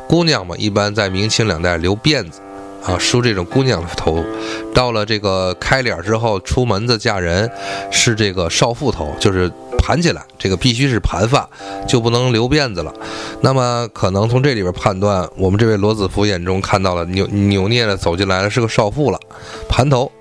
[0.07, 2.41] 姑娘嘛，一般在明清两代留辫子。
[2.85, 4.23] 啊，梳这种姑娘头，
[4.71, 7.49] 到了这个开脸之后，出门子嫁人
[7.91, 11.49] 是这个少妇头，就是盘起来，这个必须是盘发，
[11.87, 12.93] 就不能留辫子了。
[13.41, 19.19] 那么可能从这里边判断，我们这位罗子福眼中看到了扭扭捏的走进来的是个少妇了，
[19.67, 20.11] 盘头，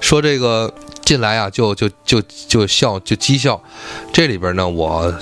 [0.00, 0.72] 说这个
[1.04, 3.62] 进来啊，就就就就笑就讥笑。
[4.14, 5.12] 这里边呢，我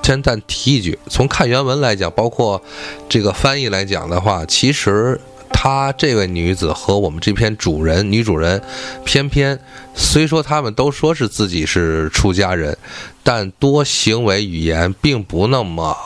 [0.00, 2.62] 先暂提一句，从看原文来讲，包括
[3.08, 5.20] 这个翻译来讲的话，其实。
[5.50, 8.62] 她这位女子和我们这篇主人女主人，
[9.04, 9.58] 偏偏
[9.94, 12.76] 虽说他们都说是自己是出家人，
[13.24, 15.96] 但多行为语言并不那么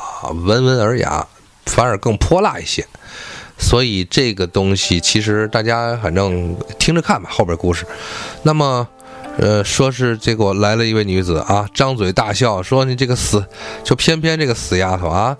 [0.46, 1.26] 温文尔雅，
[1.66, 2.86] 反而更泼辣一些。
[3.58, 7.84] 所以这个东西其实大家反正听着看吧，后边故事。
[8.42, 8.88] 那么，
[9.36, 13.44] 呃，说是结果来了一位女子啊，张嘴大笑说：“你这个死，
[13.84, 15.36] 就偏偏这个死丫头啊，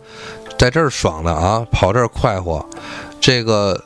[0.59, 2.69] 在这儿爽呢啊，跑这儿快活，
[3.21, 3.83] 这个。”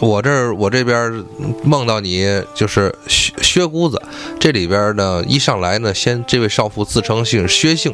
[0.00, 1.24] 我这儿，我这边
[1.64, 4.00] 梦到你就是薛薛姑子，
[4.38, 7.92] 这里边呢一上来呢，先这位少妇自称姓薛姓，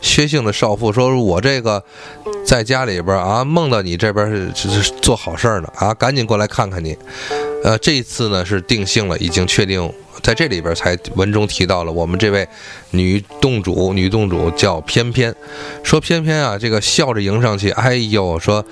[0.00, 1.82] 薛姓的少妇说：“我这个
[2.46, 6.96] 在家里边啊，梦到你这边是是做好事儿呢啊，赶紧过来看看你。”
[7.62, 9.90] 呃，这一次呢是定性了，已经确定。
[10.24, 12.48] 在这里边才文中提到了我们这位
[12.92, 15.34] 女洞主，女洞主叫翩翩，
[15.82, 18.64] 说翩翩啊，这个笑着迎上去，哎呦，说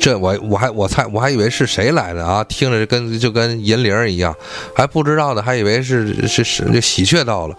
[0.00, 4.34] 这我我还我猜我还以为是谁来的啊，听着跟就跟银铃一样，
[4.74, 7.56] 还不知道呢，还以为是是是这喜鹊到了，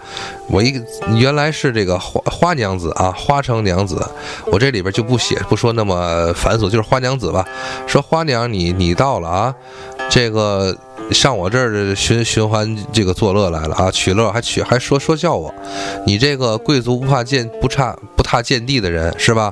[0.49, 0.81] 我一
[1.15, 4.05] 原来是这个花花娘子啊，花城娘子，
[4.47, 7.47] 我这里边就不写不说那么繁琐，就是花娘子吧，
[7.87, 9.55] 说花娘你你到了啊，
[10.09, 10.75] 这个。
[11.11, 15.51] 上我这儿寻寻欢这个作乐来了啊，取乐还取还说说笑我，
[16.05, 19.51] 你这个贵族不怕见不差不踏见地的人是吧？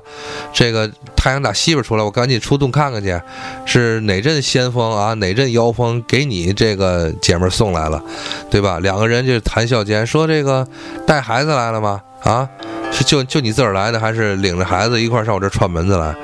[0.53, 3.19] 这个太阳打西边出来，我赶紧出洞看看去，
[3.65, 5.15] 是哪阵先锋啊？
[5.15, 7.99] 哪阵妖风给你这个姐们送来了，
[8.51, 8.77] 对吧？
[8.77, 10.67] 两个人就谈笑间说这个
[11.07, 11.99] 带孩子来了吗？
[12.21, 12.47] 啊？
[12.91, 16.15] 是就就你自个儿来的，还是领着孩子一块上我这串门子来？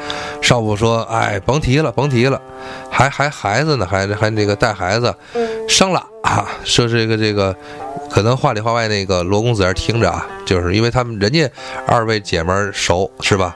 [0.41, 2.41] 少妇说：“哎，甭提了，甭提了，
[2.89, 5.13] 还还孩子呢，还还那个带孩子，
[5.67, 7.55] 生了啊。”说这个这个，
[8.09, 11.49] 可能话里话外那个罗公子在听着啊，就是因为他们人家
[11.87, 13.55] 二位姐们熟是吧？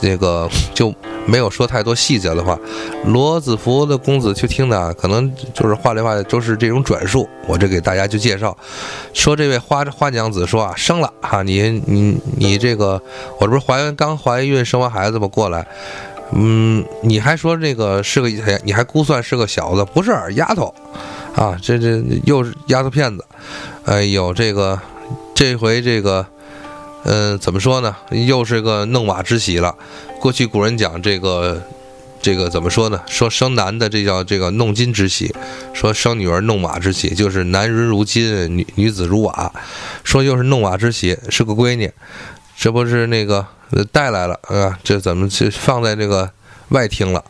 [0.00, 0.94] 这个就
[1.26, 2.58] 没有说太多细节的话。
[3.04, 7.28] 罗子福的公子去听的，可能就是话里话都是这种转述。
[7.46, 8.56] 我这给大家就介绍，
[9.12, 13.00] 说这位花花娘子说啊，生了哈，你你你这个，
[13.38, 15.26] 我这不是怀孕刚怀孕生完孩子吗？
[15.28, 15.66] 过来，
[16.32, 18.28] 嗯，你还说这个是个，
[18.64, 20.74] 你还估算是个小子，不是丫头
[21.34, 23.24] 啊，这这又是丫头片子。
[23.84, 24.78] 哎呦，这个
[25.34, 26.24] 这回这个。
[27.10, 27.96] 嗯，怎么说呢？
[28.10, 29.74] 又是个弄瓦之喜了。
[30.20, 31.62] 过去古人讲这个，
[32.20, 33.00] 这个怎么说呢？
[33.06, 35.34] 说生男的这叫这个弄金之喜，
[35.72, 39.50] 说生女儿弄瓦之喜，就是男人如金，女女子如瓦。
[40.04, 41.90] 说又是弄瓦之喜，是个闺女，
[42.58, 43.46] 这不是那个
[43.90, 44.78] 带来了啊？
[44.84, 46.30] 这怎么就放在这个
[46.68, 47.24] 外厅了？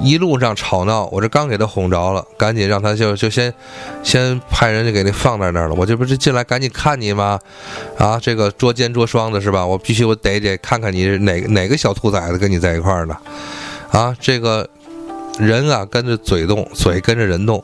[0.00, 3.52] 一路上吵闹，我这刚给他哄着了，赶紧让他就就先，
[4.02, 5.74] 先派人就给你放在那儿了。
[5.74, 7.38] 我这不是进来赶紧看你吗？
[7.98, 9.64] 啊，这个捉奸捉双的是吧？
[9.64, 13.16] 我必须我得得看看你哪哪个小兔崽子跟你在一块儿呢？
[13.90, 14.68] 啊，这个
[15.38, 17.62] 人啊跟着嘴动，嘴跟着人动，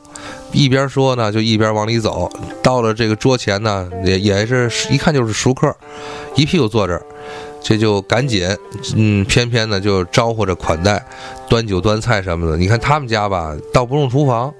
[0.51, 2.31] 一边说呢就一边往里走。
[2.61, 5.75] 到了这个桌前呢，也也是一看就是熟客，
[6.35, 7.03] 一屁股坐这儿。
[7.61, 8.47] 这就赶紧，
[8.95, 11.05] 嗯，偏偏呢就招呼着款待，
[11.49, 12.57] 端酒端菜什么的。
[12.57, 14.53] 你看他们家吧，倒不用厨房，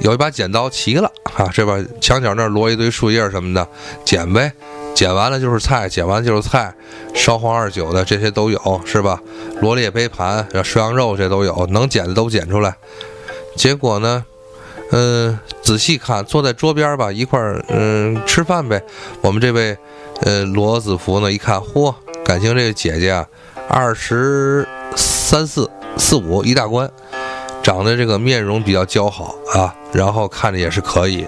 [0.00, 3.66] 有一把剪刀齐了啊，这边墙角那儿摞一堆树叶什么的，
[4.04, 4.52] 剪呗，
[4.94, 6.74] 剪完了就是菜，剪完就是菜，
[7.14, 9.20] 烧黄二酒的这些都有，是吧？
[9.60, 12.74] 罗列杯盘，涮羊肉这都有，能剪的都剪出来。
[13.56, 14.24] 结果呢，
[14.90, 18.82] 嗯，仔细看，坐在桌边吧，一块儿嗯吃饭呗。
[19.20, 19.76] 我们这位
[20.22, 21.94] 呃罗子福呢，一看，嚯！
[22.24, 23.26] 感情这个姐姐啊，
[23.68, 26.90] 二十三四四五一大关，
[27.62, 31.26] 长得这个面容比较姣好啊，然后看着也是可以。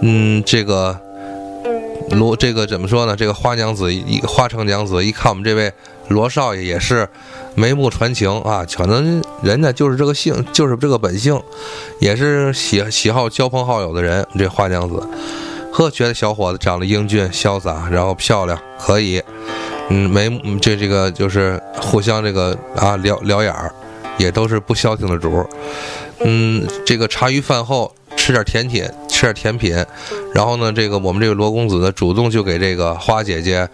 [0.00, 0.98] 嗯，这个
[2.10, 3.16] 罗这个怎么说呢？
[3.16, 5.72] 这个花娘子一花城娘子一看我们这位
[6.08, 7.08] 罗少爷也是
[7.54, 11.40] 眉目传情啊，可能人家就是这个性，就是这个本性，
[12.00, 14.26] 也是喜喜好交朋好友的人。
[14.38, 15.02] 这花娘子
[15.72, 19.22] 呵，觉得小伙子长得英俊潇洒，然后漂亮，可以。
[19.90, 20.28] 嗯，没，
[20.60, 23.72] 这这个就是互相这个啊聊聊眼儿，
[24.18, 25.48] 也都是不消停的主儿。
[26.20, 29.74] 嗯，这个茶余饭后吃点甜品，吃点甜品，
[30.34, 33.66] 然后呢，这个我们这个罗公子呢，主动就给这个花姐姐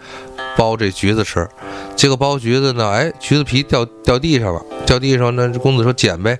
[0.55, 1.47] 剥这橘子吃。
[1.95, 6.37] 结果剥橘子呢，哎，橘子皮掉掉地上了，掉地上，那公子说捡呗。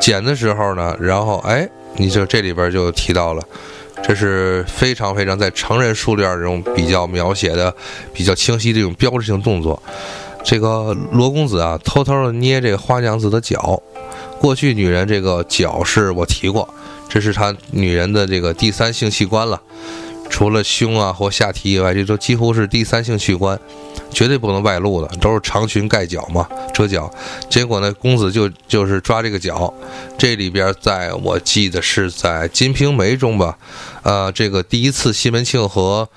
[0.00, 3.42] 捡的时候呢，然后哎，你就这里边就提到了。
[4.02, 7.74] 这是非常非常在成人书里边这种比较描写的
[8.12, 9.80] 比较清晰的一种标志性动作。
[10.42, 13.82] 这个罗公子啊，偷偷的捏这个花娘子的脚。
[14.40, 16.66] 过去女人这个脚是我提过，
[17.08, 19.60] 这是她女人的这个第三性器官了。
[20.30, 23.58] 除了胸啊或下体以外，这都几乎是第三性器官，
[24.10, 27.12] 绝对不能外露的，都是长裙盖脚嘛，遮脚。
[27.50, 29.74] 结果呢，公子就就是抓这个脚，
[30.16, 33.58] 这里边在我记得是在《金瓶梅》中吧，
[34.02, 36.08] 呃，这个第一次西门庆和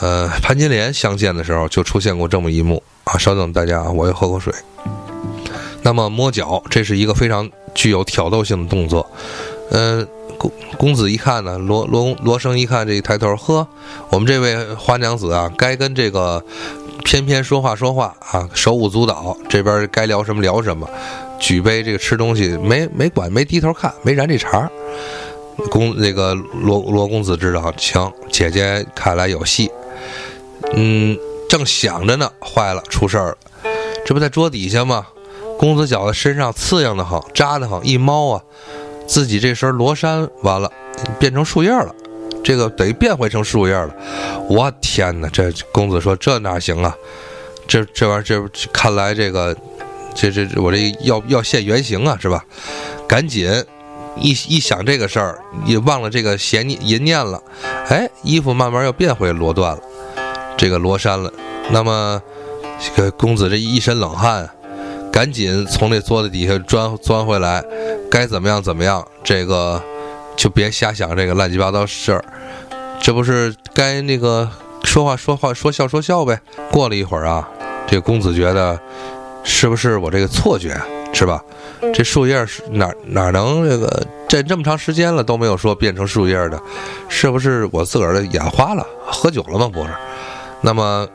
[0.00, 3.16] 呃潘金莲相见的时候，就出现过这么一幕啊。
[3.16, 4.52] 稍等，大家啊，我要喝口水。
[5.82, 9.08] 那么摸脚，这是一个非常具有挑逗性的动作，
[9.70, 10.06] 嗯。
[10.38, 13.66] 公公子一看呢，罗罗罗生一看，这一抬头，呵，
[14.10, 16.42] 我们这位花娘子啊，该跟这个
[17.04, 20.88] 翩翩说话说话啊，手舞足蹈，这边该聊什么聊什么，
[21.38, 24.70] 举杯这个吃东西，没没管，没低头看，没燃这茬。
[25.70, 29.70] 公那个罗罗公子知道，行，姐姐看来有戏。
[30.74, 31.16] 嗯，
[31.48, 33.36] 正想着呢，坏了，出事儿了，
[34.06, 35.06] 这不在桌底下吗？
[35.58, 38.42] 公子觉得身上刺痒的很，扎的很，一猫啊。
[39.10, 40.70] 自己这身罗衫完了，
[41.18, 41.92] 变成树叶了，
[42.44, 43.92] 这个等于变回成树叶了。
[44.48, 45.28] 我天哪！
[45.30, 46.96] 这公子说这哪行啊？
[47.66, 49.56] 这这玩意儿，这看来这个，
[50.14, 52.44] 这这我这要要现原形啊，是吧？
[53.08, 53.50] 赶紧
[54.16, 57.42] 一一想这个事儿，也忘了这个邪念淫念了。
[57.88, 59.80] 哎，衣服慢慢又变回罗缎了，
[60.56, 61.32] 这个罗衫了。
[61.72, 62.22] 那么，
[62.78, 64.48] 这个公子这一身冷汗。
[65.12, 67.62] 赶紧从那桌子底下钻钻回来，
[68.10, 69.80] 该怎么样怎么样，这个
[70.36, 72.24] 就别瞎想这个乱七八糟事儿。
[73.00, 74.50] 这不是该那个
[74.82, 76.40] 说话说话说笑说笑呗。
[76.72, 77.48] 过了一会儿啊，
[77.86, 78.78] 这公子觉得
[79.44, 80.76] 是不是我这个错觉
[81.12, 81.40] 是吧？
[81.94, 86.60] 这树叶是哪哪能这个这这么长时间了都没有说变成树叶的，
[87.08, 88.84] 是不是我自个儿的眼花了？
[89.06, 89.70] 喝酒了吗？
[89.72, 89.90] 不是。
[90.60, 91.08] 那么。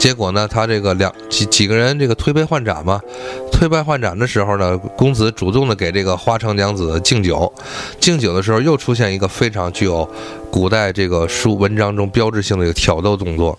[0.00, 2.98] 结果呢，他这个两几几个人这个推杯换盏嘛，
[3.52, 7.52] 推杯换盏的时候呢，公子主动的给这个花城娘子敬酒，
[8.00, 10.08] 敬酒的时候又出现一个非常具有
[10.50, 13.58] 古代这个书文章中标志性的一个挑逗动作，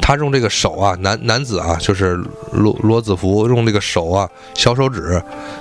[0.00, 2.16] 他用这个手啊，男男子啊，就是
[2.52, 5.20] 罗罗子福用这个手啊，小手指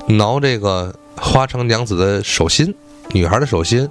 [0.10, 2.76] 挠这个花城娘子的手心，
[3.14, 3.90] 女孩的手心。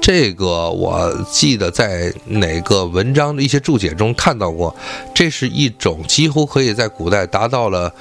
[0.00, 4.74] 这个我记得在哪个文章的一些注解中看到过，
[5.14, 7.92] 这是一种几乎可以在古代达到了，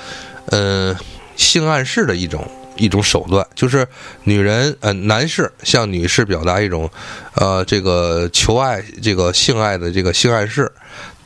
[0.45, 0.95] 呃，
[1.35, 3.85] 性暗示的一种一种手段，就是
[4.23, 6.89] 女人呃男士向女士表达一种，
[7.33, 10.71] 呃这个求爱这个性爱的这个性暗示，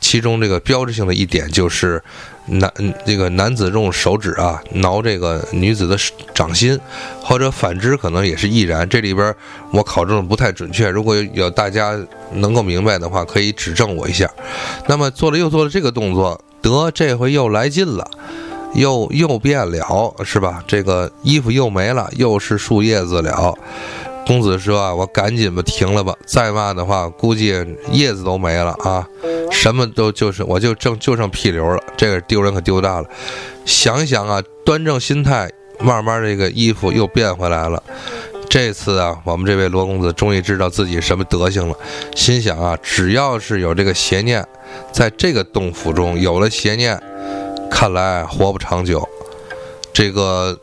[0.02, 2.02] 其中这个标志性的一点就是。
[2.44, 2.68] 男
[3.06, 5.96] 这个男子用手指啊挠这个女子的
[6.34, 6.76] 掌心，
[7.22, 8.86] 或者反之可能也是亦然。
[8.88, 9.32] 这里边
[9.70, 11.96] 我考证的不太准确，如果有大家
[12.32, 14.28] 能够明白的话，可以指正我一下。
[14.88, 18.10] 那么做了又做了这个动作，得这回又来劲了，
[18.74, 20.64] 又又变了，是吧？
[20.66, 23.54] 这个衣服又没了，又是树叶子了。
[24.26, 27.54] 公子说啊，我赶紧吧，停了吧，再骂的话，估计
[27.92, 29.06] 叶子都没了啊，
[29.62, 33.08] 什么都就是我就正就剩屁流了，这个丢人可丢大了。
[33.64, 35.48] 想一想啊，端正心态，
[35.78, 37.80] 慢慢这个衣服又变回来了。
[38.50, 41.76] 这次啊，我们这位罗公子终于知道自己什么德行了，
[42.16, 44.44] 心想啊，只要是有这个邪念，
[44.90, 47.00] 在这个洞府中有了邪念，
[47.70, 49.08] 看来活不长久。
[49.92, 50.58] 这个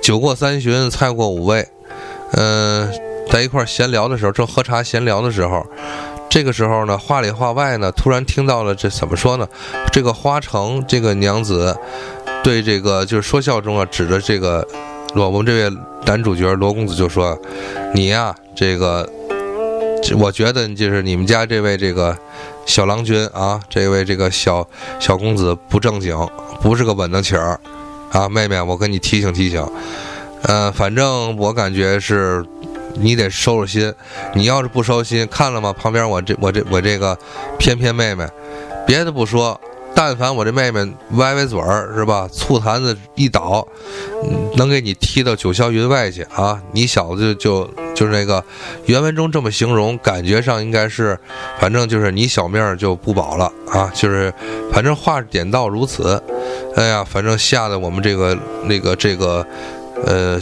[0.00, 1.66] 酒过三巡，菜过五味。
[2.34, 2.88] 嗯，
[3.28, 5.66] 在一块闲聊的时候，正喝茶闲聊的时候，
[6.34, 9.46] 这个时候呢，话里话外呢，突然听到了这怎么说呢？
[9.92, 11.72] 这个花城这个娘子
[12.42, 14.66] 对这个就是说笑中啊，指着这个
[15.14, 17.38] 我们这位男主角罗公子就说
[17.94, 19.08] ：“你呀，这个
[20.18, 22.18] 我觉得就是你们家这位这个
[22.66, 24.66] 小郎君啊，这位这个小
[24.98, 26.18] 小公子不正经，
[26.60, 27.60] 不是个稳当起儿
[28.10, 29.64] 啊，妹妹，我跟你提醒提醒。”
[30.42, 32.44] 呃，反正我感觉是，
[32.94, 33.94] 你得收收心。
[34.34, 35.72] 你要是不收心，看了吗？
[35.72, 37.16] 旁边我这我这我这个
[37.58, 38.26] 翩翩妹妹，
[38.86, 39.60] 别的不说，
[39.94, 42.28] 但凡我这妹妹歪歪嘴儿是吧？
[42.32, 43.66] 醋坛子一倒，
[44.56, 46.60] 能给你踢到九霄云外去啊！
[46.72, 48.42] 你小子就就是那个
[48.86, 51.18] 原文中这么形容，感觉上应该是，
[51.60, 53.90] 反正就是你小命就不保了啊！
[53.94, 54.32] 就是
[54.72, 56.20] 反正话点到如此，
[56.74, 59.46] 哎呀，反正吓得我们这个那个这个。
[60.06, 60.38] 呃，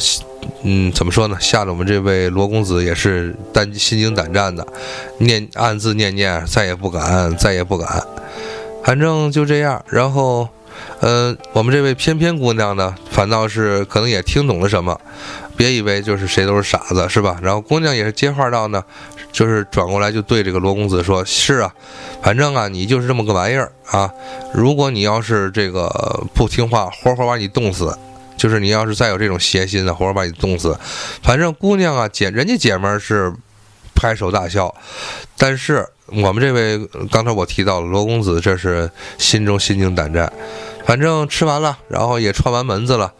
[0.64, 1.36] 嗯，怎么说呢？
[1.40, 4.66] 吓得我们这位罗公子也是胆心惊胆战的，
[5.18, 8.02] 念暗自念念，再也不敢，再也不敢。
[8.84, 9.84] 反正就这样。
[9.88, 10.48] 然后，
[11.00, 15.00] 呃，我们这位翩翩姑娘呢，反倒是可能也听懂了什么。
[15.56, 17.38] 别以为就是谁都是傻子，是吧？
[17.40, 18.82] 然后姑娘也是接话到呢，
[19.30, 21.72] 就是转过来就对这个罗公子说：“是啊，
[22.20, 24.10] 反正啊，你就是这么个玩意儿啊。
[24.52, 27.96] 如果你要是这个不听话，活活把你冻死。”
[28.36, 30.78] 就是你要是再有这种邪心的，活活把你冻死。
[31.22, 33.32] 反正姑娘啊，姐人家姐们儿是
[33.94, 34.74] 拍手大笑，
[35.36, 36.78] 但是我们这位
[37.10, 40.32] 刚才我提到了罗公子，这是心中心惊胆战。
[40.84, 43.12] 反正吃完了，然后也串完门子了，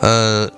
[0.00, 0.50] 嗯，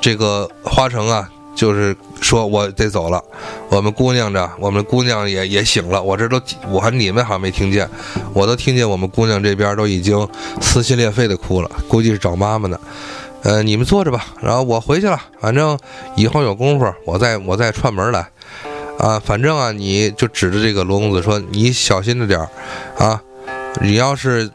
[0.00, 3.22] 这个花城啊，就是说我得走了。
[3.68, 6.02] 我们姑娘着，我们姑娘也也醒了。
[6.02, 7.86] 我这都，我还你们好像没听见，
[8.32, 10.26] 我都听见我们姑娘这边都已经
[10.62, 12.80] 撕心裂肺的哭了，估计是找妈妈呢。
[13.46, 15.22] 呃，你们坐着吧，然后我回去了。
[15.40, 15.78] 反正
[16.16, 18.28] 以后有功夫，我再我再串门来。
[18.98, 22.48] 啊，反正啊，你就指着这个罗公子说：“你小心着点儿，
[22.98, 23.22] 啊，
[23.80, 24.50] 你要是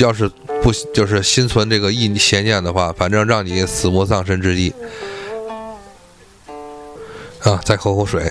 [0.00, 0.30] 要是
[0.62, 4.74] 不就是心存这个意邪念的话，反正让你死无葬身之地。”
[7.42, 8.30] 啊，再喝口水。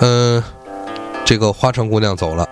[0.00, 0.44] 嗯，
[1.24, 2.46] 这个花城姑娘走了，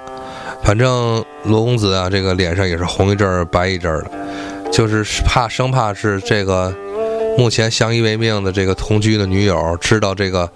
[0.62, 4.10] 反正罗公子啊，这个脸上也是红一阵儿白一阵儿的，
[4.70, 6.74] 就是怕生怕是这个。
[7.36, 10.50] 目前相依为命的这个同居的女友知道这个，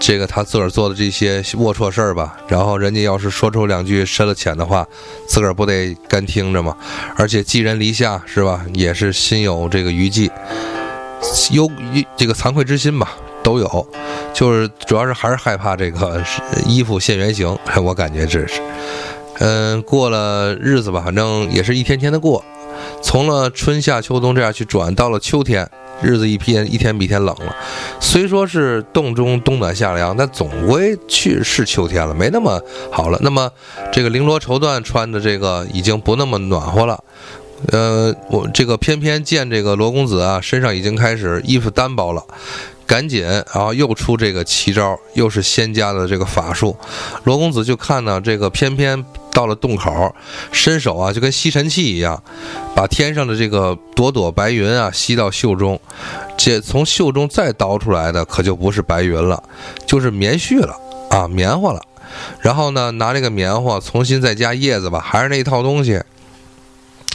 [0.00, 2.36] 这个他自个儿做的这些龌龊事儿吧？
[2.48, 4.86] 然后人家要是说出两句深了浅的话，
[5.28, 6.76] 自个儿不得干听着吗？
[7.16, 8.64] 而且寄人篱下是吧？
[8.72, 10.30] 也是心有这个余悸，
[11.52, 11.70] 忧
[12.16, 13.86] 这个惭愧之心吧，都有。
[14.32, 16.22] 就是主要是还是害怕这个
[16.66, 18.62] 衣服现原形， 我感觉这是。
[19.40, 22.44] 嗯，过了日子吧，反正也是一天天的过，
[23.02, 25.68] 从了春夏秋冬这样去转，到了秋天。
[26.00, 27.52] 日子一天一天比一天冷了，
[27.98, 33.18] 虽说是冬中冬暖夏凉，但总归去是秋天了，没那么好了。
[33.20, 33.50] 那么
[33.90, 37.02] 这个绫罗绸缎穿的这个已经不那么暖和了。
[37.72, 42.22] 呃，我这个偏偏见这个罗公子啊，身上已经开始衣服单薄了，
[42.88, 46.76] 赶紧然后又出这个奇招，又是仙家的这个法术。
[47.22, 49.04] 罗公子就看到这个偏偏。
[49.30, 50.12] 到了洞口，
[50.50, 52.20] 伸手啊，就跟吸尘器一样，
[52.74, 55.78] 把天上的这个朵朵白云啊吸到袖中，
[56.36, 59.40] 这从袖中再倒出来的可就不是白云了，
[59.86, 60.74] 就是棉絮了
[61.10, 61.80] 啊，棉花了。
[62.40, 66.02] 然后呢，拿这个棉花重新再加叶子吧，还是那一套东西，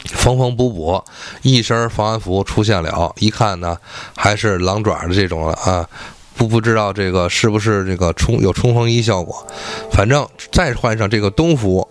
[0.04, 1.02] 缝缝补补，
[1.42, 3.76] 一身防寒服出现了，一看呢
[4.16, 5.88] 还是狼爪的这种了啊，
[6.36, 9.46] 不不知道这个是不是这个冲有冲锋衣效果，
[9.90, 11.86] 反正再换上这个冬服，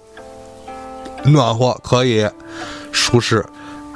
[1.26, 2.30] 暖和可以
[2.92, 3.46] 舒适，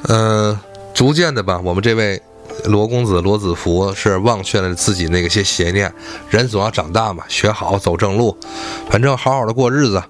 [0.08, 0.58] 嗯，
[0.94, 2.22] 逐渐的吧，我们这位。
[2.66, 5.94] 罗公子罗子福是忘却了自己那些邪念，
[6.30, 8.38] 人总要长大嘛，学好走正路，
[8.90, 10.02] 反正好好的过日子。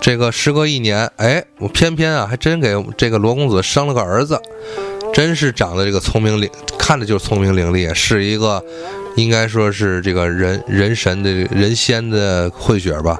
[0.00, 4.40] 这个时隔一年，哎，我偏偏啊，还真给这个罗公子生了个儿子，
[5.12, 6.48] 真是长得这个聪明伶，
[6.78, 8.64] 看着就是聪明伶俐，是一个
[9.16, 13.18] 应该说是这个人人神的人仙的混血吧。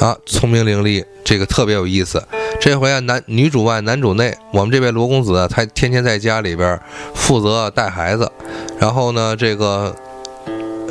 [0.00, 2.22] 啊，聪明伶俐，这个特别有意思。
[2.60, 6.78] 这回啊，男女主外男主内，我们这位罗公子他天天在家里边
[7.14, 8.30] 负责带孩子，
[8.78, 9.94] 然后呢，这个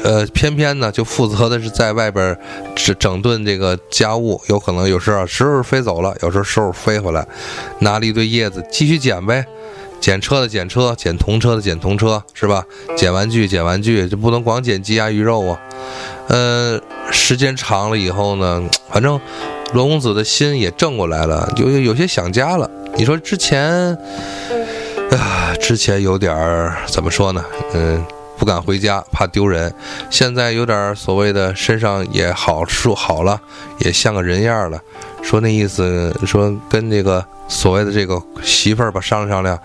[0.03, 2.37] 呃，偏偏呢就负责的是在外边
[2.75, 7.27] 整整顿这个家务，有可能有时候时候飞走了，有时候时候飞回来，
[7.79, 9.45] 拿了一堆叶子继续捡呗，
[9.99, 12.65] 捡车的捡车，捡童车的捡童车，是吧？
[12.95, 15.59] 捡玩具捡玩具，就不能光捡鸡鸭鱼肉啊。
[16.27, 16.79] 呃，
[17.11, 19.19] 时间长了以后呢，反正
[19.73, 22.69] 罗公子的心也正过来了，有有有些想家了。
[22.95, 23.97] 你说之前，
[25.11, 27.43] 啊，之前有点儿怎么说呢？
[27.73, 28.03] 嗯，
[28.37, 29.73] 不敢回家，怕丢人。
[30.09, 33.41] 现在有点所谓的身上也好说好了，
[33.79, 34.79] 也像个人样了。
[35.23, 39.59] 说那意思，说跟这个所谓的这个媳妇儿吧商量商量，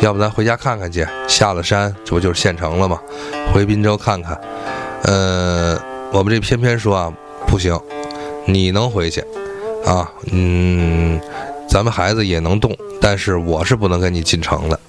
[0.00, 1.06] 要不咱回家看看去。
[1.26, 3.00] 下了山，这不就是县城了吗？
[3.54, 4.38] 回滨州看看。
[5.02, 5.80] 呃。
[6.12, 7.12] 我们这偏偏说啊，
[7.46, 7.78] 不行，
[8.46, 9.20] 你能回去，
[9.84, 11.20] 啊，嗯，
[11.68, 14.80] 咱们孩子也能动，但是我是不能跟你进城的，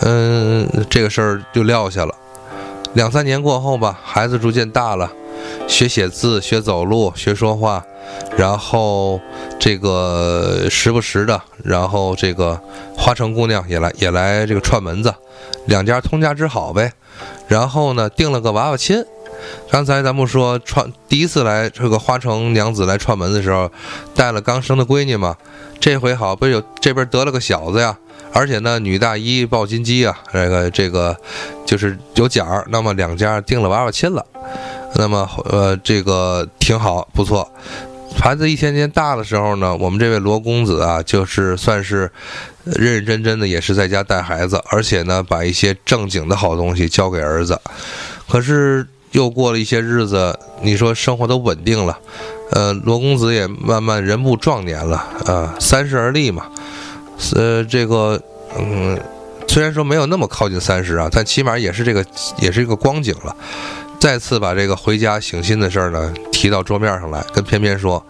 [0.00, 2.14] 嗯，这个事儿就撂下了。
[2.94, 5.10] 两三年过后吧，孩子逐渐大了，
[5.68, 7.84] 学写字，学走路，学说话，
[8.36, 9.20] 然后
[9.58, 12.58] 这个时不时的，然后这个
[12.96, 15.12] 花城姑娘也来也来这个串门子，
[15.66, 16.92] 两家通家之好呗，
[17.48, 19.04] 然后呢，定了个娃娃亲。
[19.70, 23.70] 刚才咱们说串第一次来这个花城娘子来串门的时候，
[24.14, 25.36] 带了刚生的闺女嘛。
[25.80, 27.98] 这回好，不是有这边得了个小子呀，
[28.32, 31.14] 而且呢女大一抱金鸡啊，这个这个
[31.66, 32.64] 就是有奖儿。
[32.70, 34.24] 那么两家定了娃娃亲了，
[34.94, 37.46] 那么呃这个挺好，不错。
[38.16, 42.10] 孩子一天天大的时候呢，我们这位罗公子啊，就是算是
[42.64, 47.60] 认认真真的也是在家带孩子，而且呢把一些正经的好东西交给儿子。
[48.26, 48.86] 可是。
[49.14, 51.96] 又过了一些日子，你说生活都稳定了，
[52.50, 56.46] 呃，罗公子也慢慢人不壮年了啊，三十而立嘛，
[57.36, 58.20] 呃，这个，
[58.58, 59.00] 嗯，
[59.46, 62.04] 虽然说没有那么靠近三十啊，但起码也是这个，
[62.38, 63.34] 也是一个光景了。
[64.00, 68.04] 再次把这个回家省心的事儿呢提到桌面上来，跟偏偏说，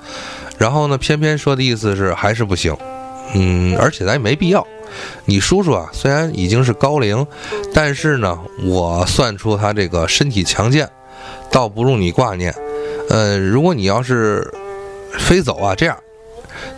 [0.56, 2.74] 然后呢，偏偏说的意思是还是不行，
[3.34, 4.66] 嗯，而且咱也没必要。
[5.24, 7.26] 你叔叔啊，虽然已经是高龄，
[7.72, 10.88] 但是呢，我算出他这个身体强健，
[11.50, 12.54] 倒不用你挂念。
[13.08, 14.52] 呃，如果你要是
[15.18, 15.96] 飞走啊，这样，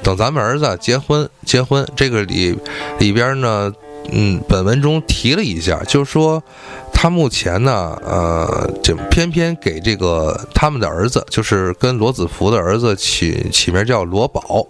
[0.03, 2.59] 等咱们儿子结婚，结婚这个里
[2.99, 3.73] 里边呢，
[4.11, 6.43] 嗯，本文中提了一下，就是说
[6.93, 14.67] 他目前呢，呃，就偏偏给这个他们的儿子，就是跟罗子福的儿子起起名叫罗宝。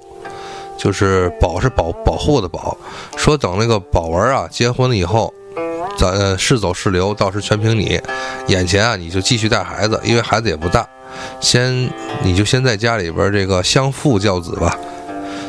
[0.78, 2.76] 就是保是保保护的保，
[3.16, 5.32] 说等那个宝文啊结婚了以后，
[5.98, 8.00] 咱是走是留，到时全凭你。
[8.48, 10.86] 眼前啊，你就继续带孩子，因为孩子也不大，
[11.40, 11.90] 先
[12.22, 14.78] 你就先在家里边这个相夫教子吧，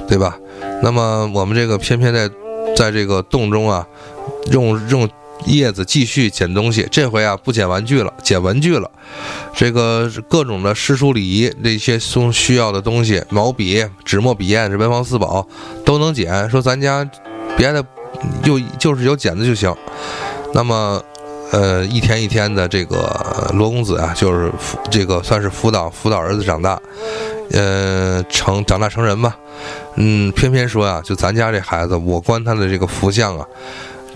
[0.07, 0.37] 对吧？
[0.81, 2.29] 那么我们这个偏偏在
[2.75, 3.85] 在这个洞中啊，
[4.51, 5.09] 用用。
[5.45, 8.89] 叶子继续捡东西，这回啊不捡玩具了，捡文具了。
[9.55, 15.47] 这个各种的诗书礼仪那些送需要的东西，毛笔、纸墨笔砚，这文房四宝
[15.85, 16.49] 都能捡。
[16.49, 17.09] 说咱家
[17.55, 17.83] 别的
[18.43, 19.73] 就就是有剪子就行。
[20.53, 21.01] 那么，
[21.51, 24.51] 呃，一天一天的这个罗公子啊，就是
[24.89, 26.79] 这个算是辅导辅导儿子长大，
[27.51, 29.37] 呃，成长大成人吧。
[29.95, 33.45] 嗯，偏偏说呀，就咱家这孩子，我观他的这个福相啊。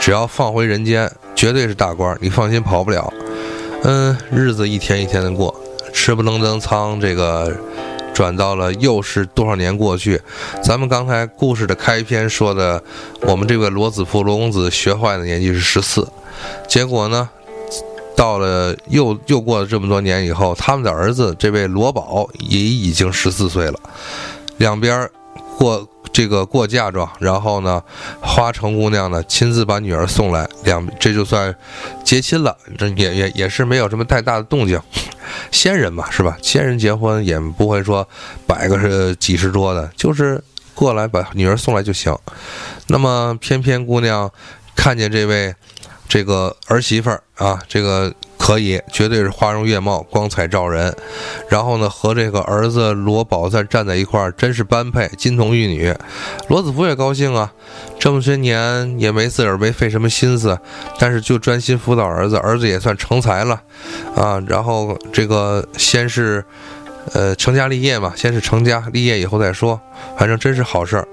[0.02, 3.14] 只要放回人间，绝对是大官，你放心跑不了。
[3.84, 5.56] 嗯，日子一天一天的过，
[5.93, 7.56] 吃不能登仓，这个
[8.12, 10.20] 转到了又是多少年过去？
[10.64, 12.84] 咱们刚才故事的开篇说的，
[13.22, 16.08] 我们这位罗子福罗公子学坏的年纪是十四，
[16.68, 17.30] 结果呢，
[18.16, 23.80] 到了又又过了这么多年以后，他们的儿子这位罗宝也已经十四岁了，
[24.58, 25.08] 两边
[25.60, 25.88] 过。
[26.14, 27.82] 这个过嫁妆，然后呢，
[28.22, 31.55] 花城姑娘呢亲自把女儿送来，两这就算
[32.03, 32.57] 结亲了。
[32.78, 34.80] 这也也也是没有什么太大的动静，
[35.51, 36.38] 仙人嘛是吧？
[36.41, 38.07] 仙人结婚也不会说
[38.45, 40.43] 摆个是几十桌的，就是
[40.76, 42.16] 过来把女儿送来就行。
[42.88, 44.30] 那么偏偏姑娘
[44.76, 45.55] 看见这位
[46.09, 48.14] 这个儿媳妇儿啊，这个。
[48.42, 50.94] 可以，绝对是花容月貌，光彩照人。
[51.48, 55.94] 然后呢，和这个儿子罗宝在站在一块儿，真是般配，金童玉女。
[56.50, 57.54] 罗子福也高兴啊，
[58.00, 60.58] 这么些年也没自个儿没费什么心思，
[60.98, 63.62] 但是就专心辅导儿子，儿子也算成才了
[64.16, 64.42] 啊。
[64.48, 66.44] 然后这个先是，
[67.14, 69.80] 呃，成家立业嘛，先是成家立业以后再说，
[70.18, 71.08] 反正真是好事儿。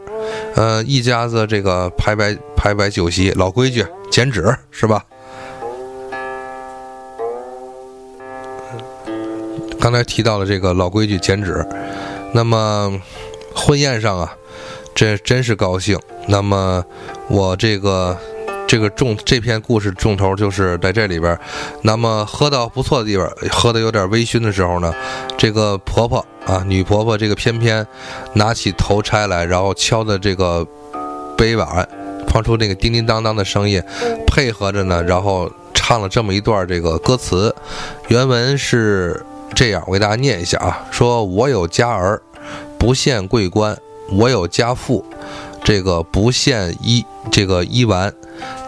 [0.55, 5.05] 呃，一家子这个排摆排摆酒席，老规矩，剪纸是吧？
[9.81, 11.64] 刚才提到了这个老规矩剪纸，
[12.33, 13.01] 那么
[13.55, 14.37] 婚宴上啊，
[14.95, 15.99] 这真是高兴。
[16.26, 16.85] 那么
[17.29, 18.16] 我这个
[18.66, 21.39] 这个重这篇故事重头就是在这里边。
[21.83, 24.93] 那么喝到不错的地方，喝的有点微醺的时候呢，
[25.39, 27.87] 这个婆婆啊，女婆婆这个偏偏
[28.35, 30.66] 拿起头钗来，然后敲的这个
[31.37, 31.89] 杯碗，
[32.29, 33.83] 放出那个叮叮当当的声音，
[34.26, 37.55] 配合着呢，然后唱了这么一段这个歌词，
[38.09, 39.24] 原文是。
[39.55, 42.22] 这样，我给大家念一下啊，说我有家儿，
[42.78, 43.74] 不羡贵官；
[44.12, 45.05] 我有家父，
[45.64, 48.12] 这个不羡衣这个衣完。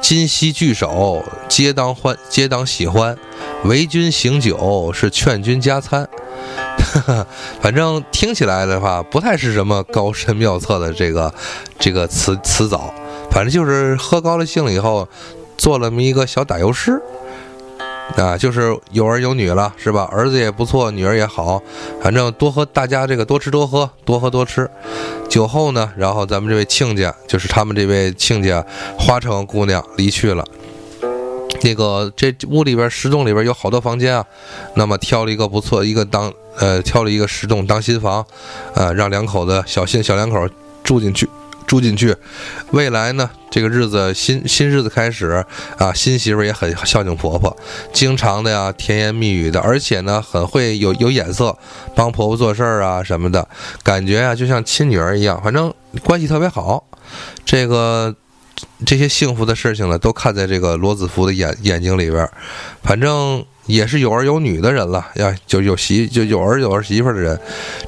[0.01, 3.17] 今夕聚首，皆当欢，皆当喜欢。
[3.65, 6.09] 为君行酒，是劝君加餐。
[7.61, 11.33] 反正听起来的话，不太是什么高深妙策的这个
[11.79, 12.93] 这个词词藻，
[13.31, 15.07] 反正就是喝高了兴了以后，
[15.57, 17.01] 做了那么一个小打油诗。
[18.17, 20.09] 啊，就是有儿有女了，是吧？
[20.13, 21.63] 儿子也不错，女儿也好，
[22.03, 24.69] 反正多和大家这个多吃多喝，多喝多吃。
[25.29, 28.65] 酒后呢，然后咱们这位亲家，就是他们这位亲家
[28.99, 30.45] 花城姑娘离去了。
[31.63, 34.25] 那个这屋里边十栋里边有好多房间啊，
[34.75, 38.27] 那么挑了一个不错，一个当呃挑了一个十栋当新房，
[38.75, 40.47] 呃，让两口子小新小两口
[40.83, 41.29] 住进去。
[41.71, 42.17] 住进去，
[42.73, 43.31] 未来呢？
[43.49, 45.45] 这个日子新新日子开始
[45.79, 47.57] 啊，新媳妇也很孝敬婆婆，
[47.93, 51.57] 经常的呀甜言蜜语的，而且呢很会有有眼色，
[51.95, 53.47] 帮婆婆做事儿啊什么的，
[53.85, 56.85] 感觉啊就像亲女儿一样，反正关系特别好。
[57.45, 58.13] 这个
[58.85, 62.29] 这些幸福的事情呢，都看在这个罗子福的眼眼睛里边，
[62.83, 63.45] 反正。
[63.71, 67.39] 也是有儿有女的人了呀，就有媳就有儿有儿媳妇的人。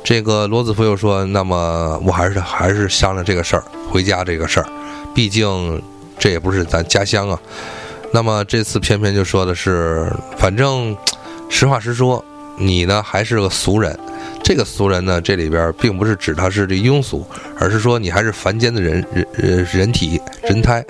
[0.04, 4.66] 这个罗子夫又说：“那么我还是还是商量这个事儿，回家这个事儿，
[5.14, 5.82] 毕竟
[6.18, 7.38] 这也不是咱家乡啊。”
[8.14, 10.96] 那么这次偏偏就说的是，反正
[11.48, 12.24] 实话实说，
[12.56, 13.98] 你呢还是个俗人。
[14.42, 17.24] 这个俗人呢，这里边并不是指他是这庸俗，
[17.58, 20.84] 而是说你还是凡间的人人呃人体人胎，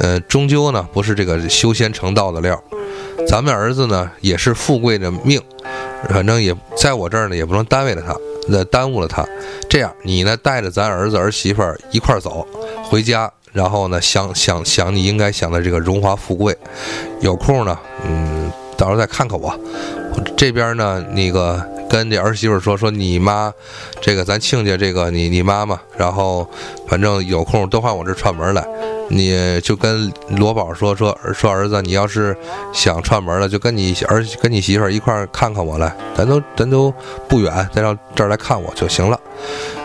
[0.00, 2.62] 呃，终究呢不是这个修仙成道的料。
[3.28, 5.40] 咱们儿子呢也是富贵的命，
[6.08, 8.16] 反正也在我这儿呢，也不能耽误了他，
[8.48, 9.24] 那耽误了他。
[9.68, 12.46] 这样，你呢带着咱儿子儿媳妇儿一块儿走
[12.82, 16.56] 回家，然后呢想想想你应该想的这个荣华富贵。
[17.20, 19.58] 有空呢，嗯，到时候再看看我。
[20.36, 23.52] 这边呢，那个跟这儿媳妇说说你妈，
[24.00, 26.48] 这个咱亲家这个你你妈妈，然后
[26.88, 28.66] 反正有空都上我这串门来。
[29.12, 32.36] 你就跟罗宝说说说儿子，你要是
[32.72, 36.94] 想串门了，就跟你儿跟你媳妇一块儿看看我来，咱都咱都
[37.28, 39.18] 不远，再到这儿来看我就行了。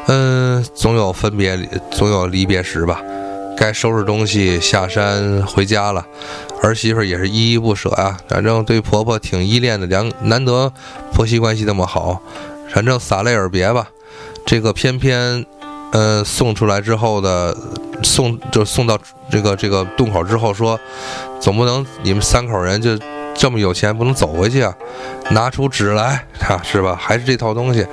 [0.07, 1.57] 嗯，总有分别，
[1.89, 3.01] 总有离别时吧。
[3.57, 6.05] 该收拾东西下山回家了，
[6.61, 8.17] 儿媳妇也是依依不舍呀。
[8.27, 10.71] 反正对婆婆挺依恋的，两难得
[11.13, 12.21] 婆媳关系那么好，
[12.69, 13.87] 反正洒泪而别吧。
[14.45, 15.45] 这个偏偏，
[15.91, 17.55] 嗯，送出来之后的。
[18.03, 18.99] 送就送到
[19.31, 20.77] 这个这个洞口之后，说
[21.39, 22.99] 总不能你们三口人就
[23.33, 24.75] 这么有钱，不能走回去啊！
[25.31, 26.93] 拿出纸来，啊，是吧？
[26.99, 27.87] 还是这套东西，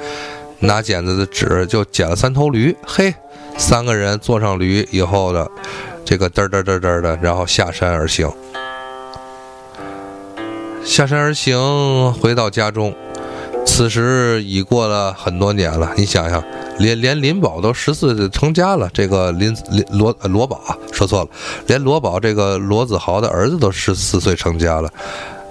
[0.63, 2.75] 拿剪子的纸就剪了三头驴。
[2.87, 3.15] 嘿，
[3.59, 5.51] 三个人坐上驴以后的
[6.05, 8.31] 这个嘚嘚嘚嘚的，然后下山而行。
[10.85, 12.95] 下山而行，回到家中。
[13.65, 16.43] 此时已过了很多年了，你想想，
[16.79, 21.29] 连连林宝都十四岁成家了，这个林林罗罗宝啊，说错了，
[21.69, 24.91] 连罗宝这个罗子豪的儿子都十四岁成家了，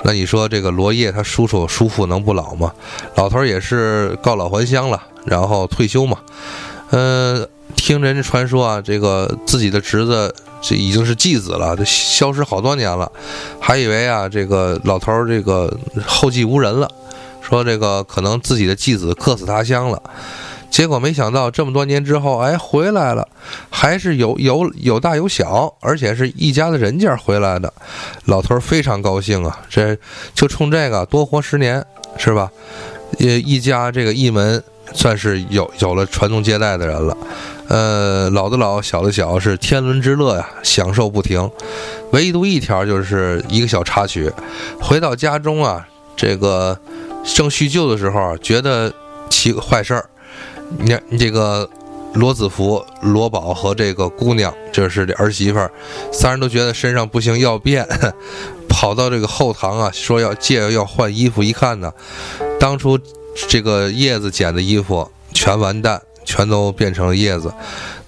[0.04, 2.74] 那你说这个罗烨他叔叔叔父能不老吗？
[3.16, 6.18] 老头也是告老还乡了，然后退休嘛，
[6.90, 13.12] 嗯，听人家传说啊，这个自己的侄子这已经是继子了，这消失好多年了，
[13.60, 15.72] 还以为啊，这个老头这个
[16.06, 16.90] 后继无人了。
[17.42, 20.02] 说这个可能自己的继子客死他乡了，
[20.72, 23.28] 结果没想到这么多年之后，哎，回来了，
[23.70, 27.72] 还是有有有大有小，而且是一家的人家回来的，
[28.26, 29.96] 老头非常高兴啊，这
[30.34, 31.86] 就冲这个多活十年
[32.18, 32.50] 是吧？
[33.20, 34.64] 也一家这个一门
[34.94, 37.18] 算是有有了传宗接代的人了。
[37.68, 41.50] 呃，老的老，小的小，是天伦之乐呀，享受不停。
[42.12, 44.32] 唯独一条就是一个小插曲，
[44.82, 46.78] 回到家中啊，这个
[47.24, 48.92] 正叙旧的时候，觉得
[49.30, 50.10] 奇坏事儿。
[50.80, 51.70] 你看，这个
[52.14, 55.72] 罗子福、罗宝和这个姑娘，就是这儿媳妇儿，
[56.12, 57.88] 三人都觉得身上不行，要变，
[58.68, 61.44] 跑到这个后堂啊，说要借要换衣服。
[61.44, 61.92] 一看呢，
[62.60, 63.00] 当初
[63.48, 67.54] 这个叶子剪的衣服全完蛋，全都变成了叶子。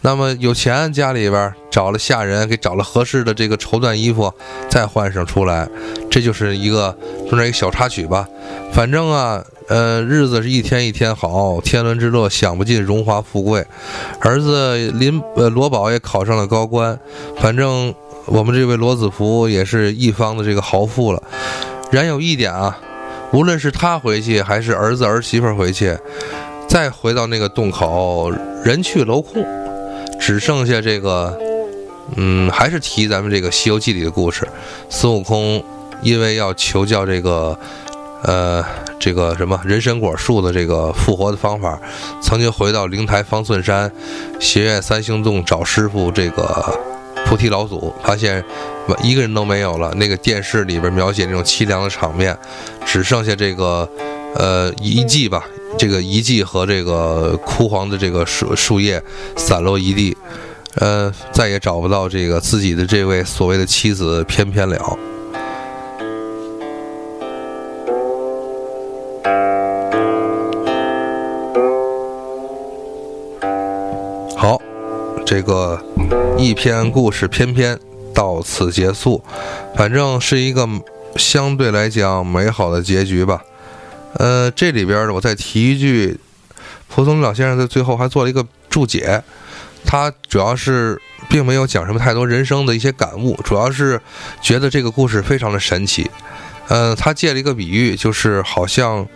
[0.02, 4.34] 那么有钱，家里边找了下人，给找了合适的这个绸缎衣服，
[4.70, 5.70] 再换上出来，
[6.14, 6.96] 这就是一个
[7.28, 8.30] 中间一个小插曲吧。
[8.72, 13.66] 反正啊，呃，日子是一天一天好，天伦之乐享不尽，荣华富贵。
[14.20, 17.00] 儿子林呃罗宝也考上了高官，
[17.40, 17.92] 反正
[18.28, 21.24] 我们这位罗子福也是一方的这个豪富了。
[21.92, 22.78] 然有一点啊，
[23.32, 25.98] 无论是他回去，还是儿子儿媳妇回去，
[26.68, 28.32] 再回到那个洞口，
[28.64, 29.44] 人去楼空。
[30.20, 31.36] 只剩下这个，
[32.18, 34.48] 嗯，还是提咱们这个《西游记》里的故事。
[34.90, 35.64] 孙悟空
[36.04, 37.58] 因为要求教这个，
[38.24, 38.64] 呃，
[39.00, 41.80] 这个什么人参果树的这个复活的方法，
[42.22, 43.92] 曾经回到灵台方寸山、
[44.40, 46.80] 斜院三星洞找师傅这个
[47.26, 48.44] 菩提老祖，发现
[49.02, 49.94] 一个人都没有了。
[49.96, 52.38] 那个电视里边描写那种凄凉的场面，
[52.86, 53.88] 只剩下这个，
[54.36, 55.44] 呃，遗迹吧。
[55.76, 59.02] 这个遗迹和这个枯黄的这个树树叶
[59.36, 60.16] 散落一地，
[60.76, 64.98] 呃，再也找不到这个自己的这位所谓的妻子翩翩了。
[75.26, 75.82] 这个
[76.38, 77.80] 一篇故事翩翩
[78.14, 79.24] 到此结束，
[79.76, 80.68] 反正是一个
[81.16, 83.42] 相对来讲美好的结局吧。
[84.16, 86.20] 呃，这里边呢，我再提一句，
[86.88, 89.24] 蒲松龄老先生在最后还做了一个注解，
[89.86, 94.00] 他主要是并没有讲什么太多人生的一些感悟，主要是
[94.42, 96.10] 觉得这个故事非常的神奇。
[96.68, 99.08] 呃，他借了一个比喻，就是好像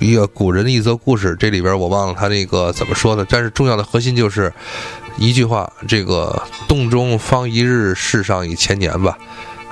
[0.00, 4.52] 一个古人的一则故事，这里边我忘了他那个怎么说的，但是重要的核心就是
[5.18, 9.16] 一句话：这个洞中方一日，世上已千年吧。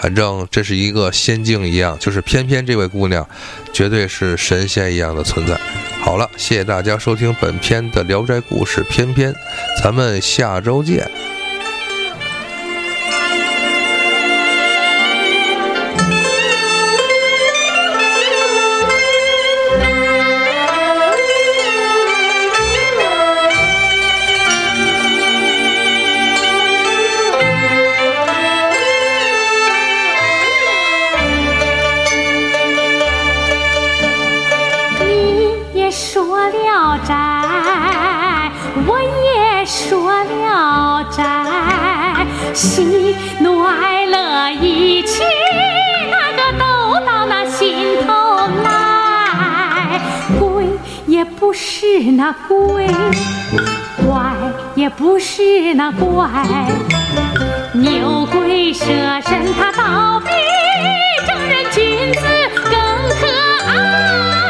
[0.01, 3.27] 反正这是一个仙境一样，就是偏偏这位姑娘，
[3.73, 5.59] 绝对是神仙一样的存在。
[6.03, 9.35] 好了，谢谢大家收听本片的《聊斋故事》偏偏，
[9.83, 11.11] 咱们下周见。
[51.55, 52.89] 是那鬼
[54.05, 54.35] 怪
[54.75, 56.29] 也不是那怪。
[57.73, 58.87] 牛鬼蛇
[59.23, 60.31] 神他倒比
[61.27, 62.21] 正人君子
[62.65, 62.73] 更
[63.21, 63.27] 可
[63.67, 64.44] 爱。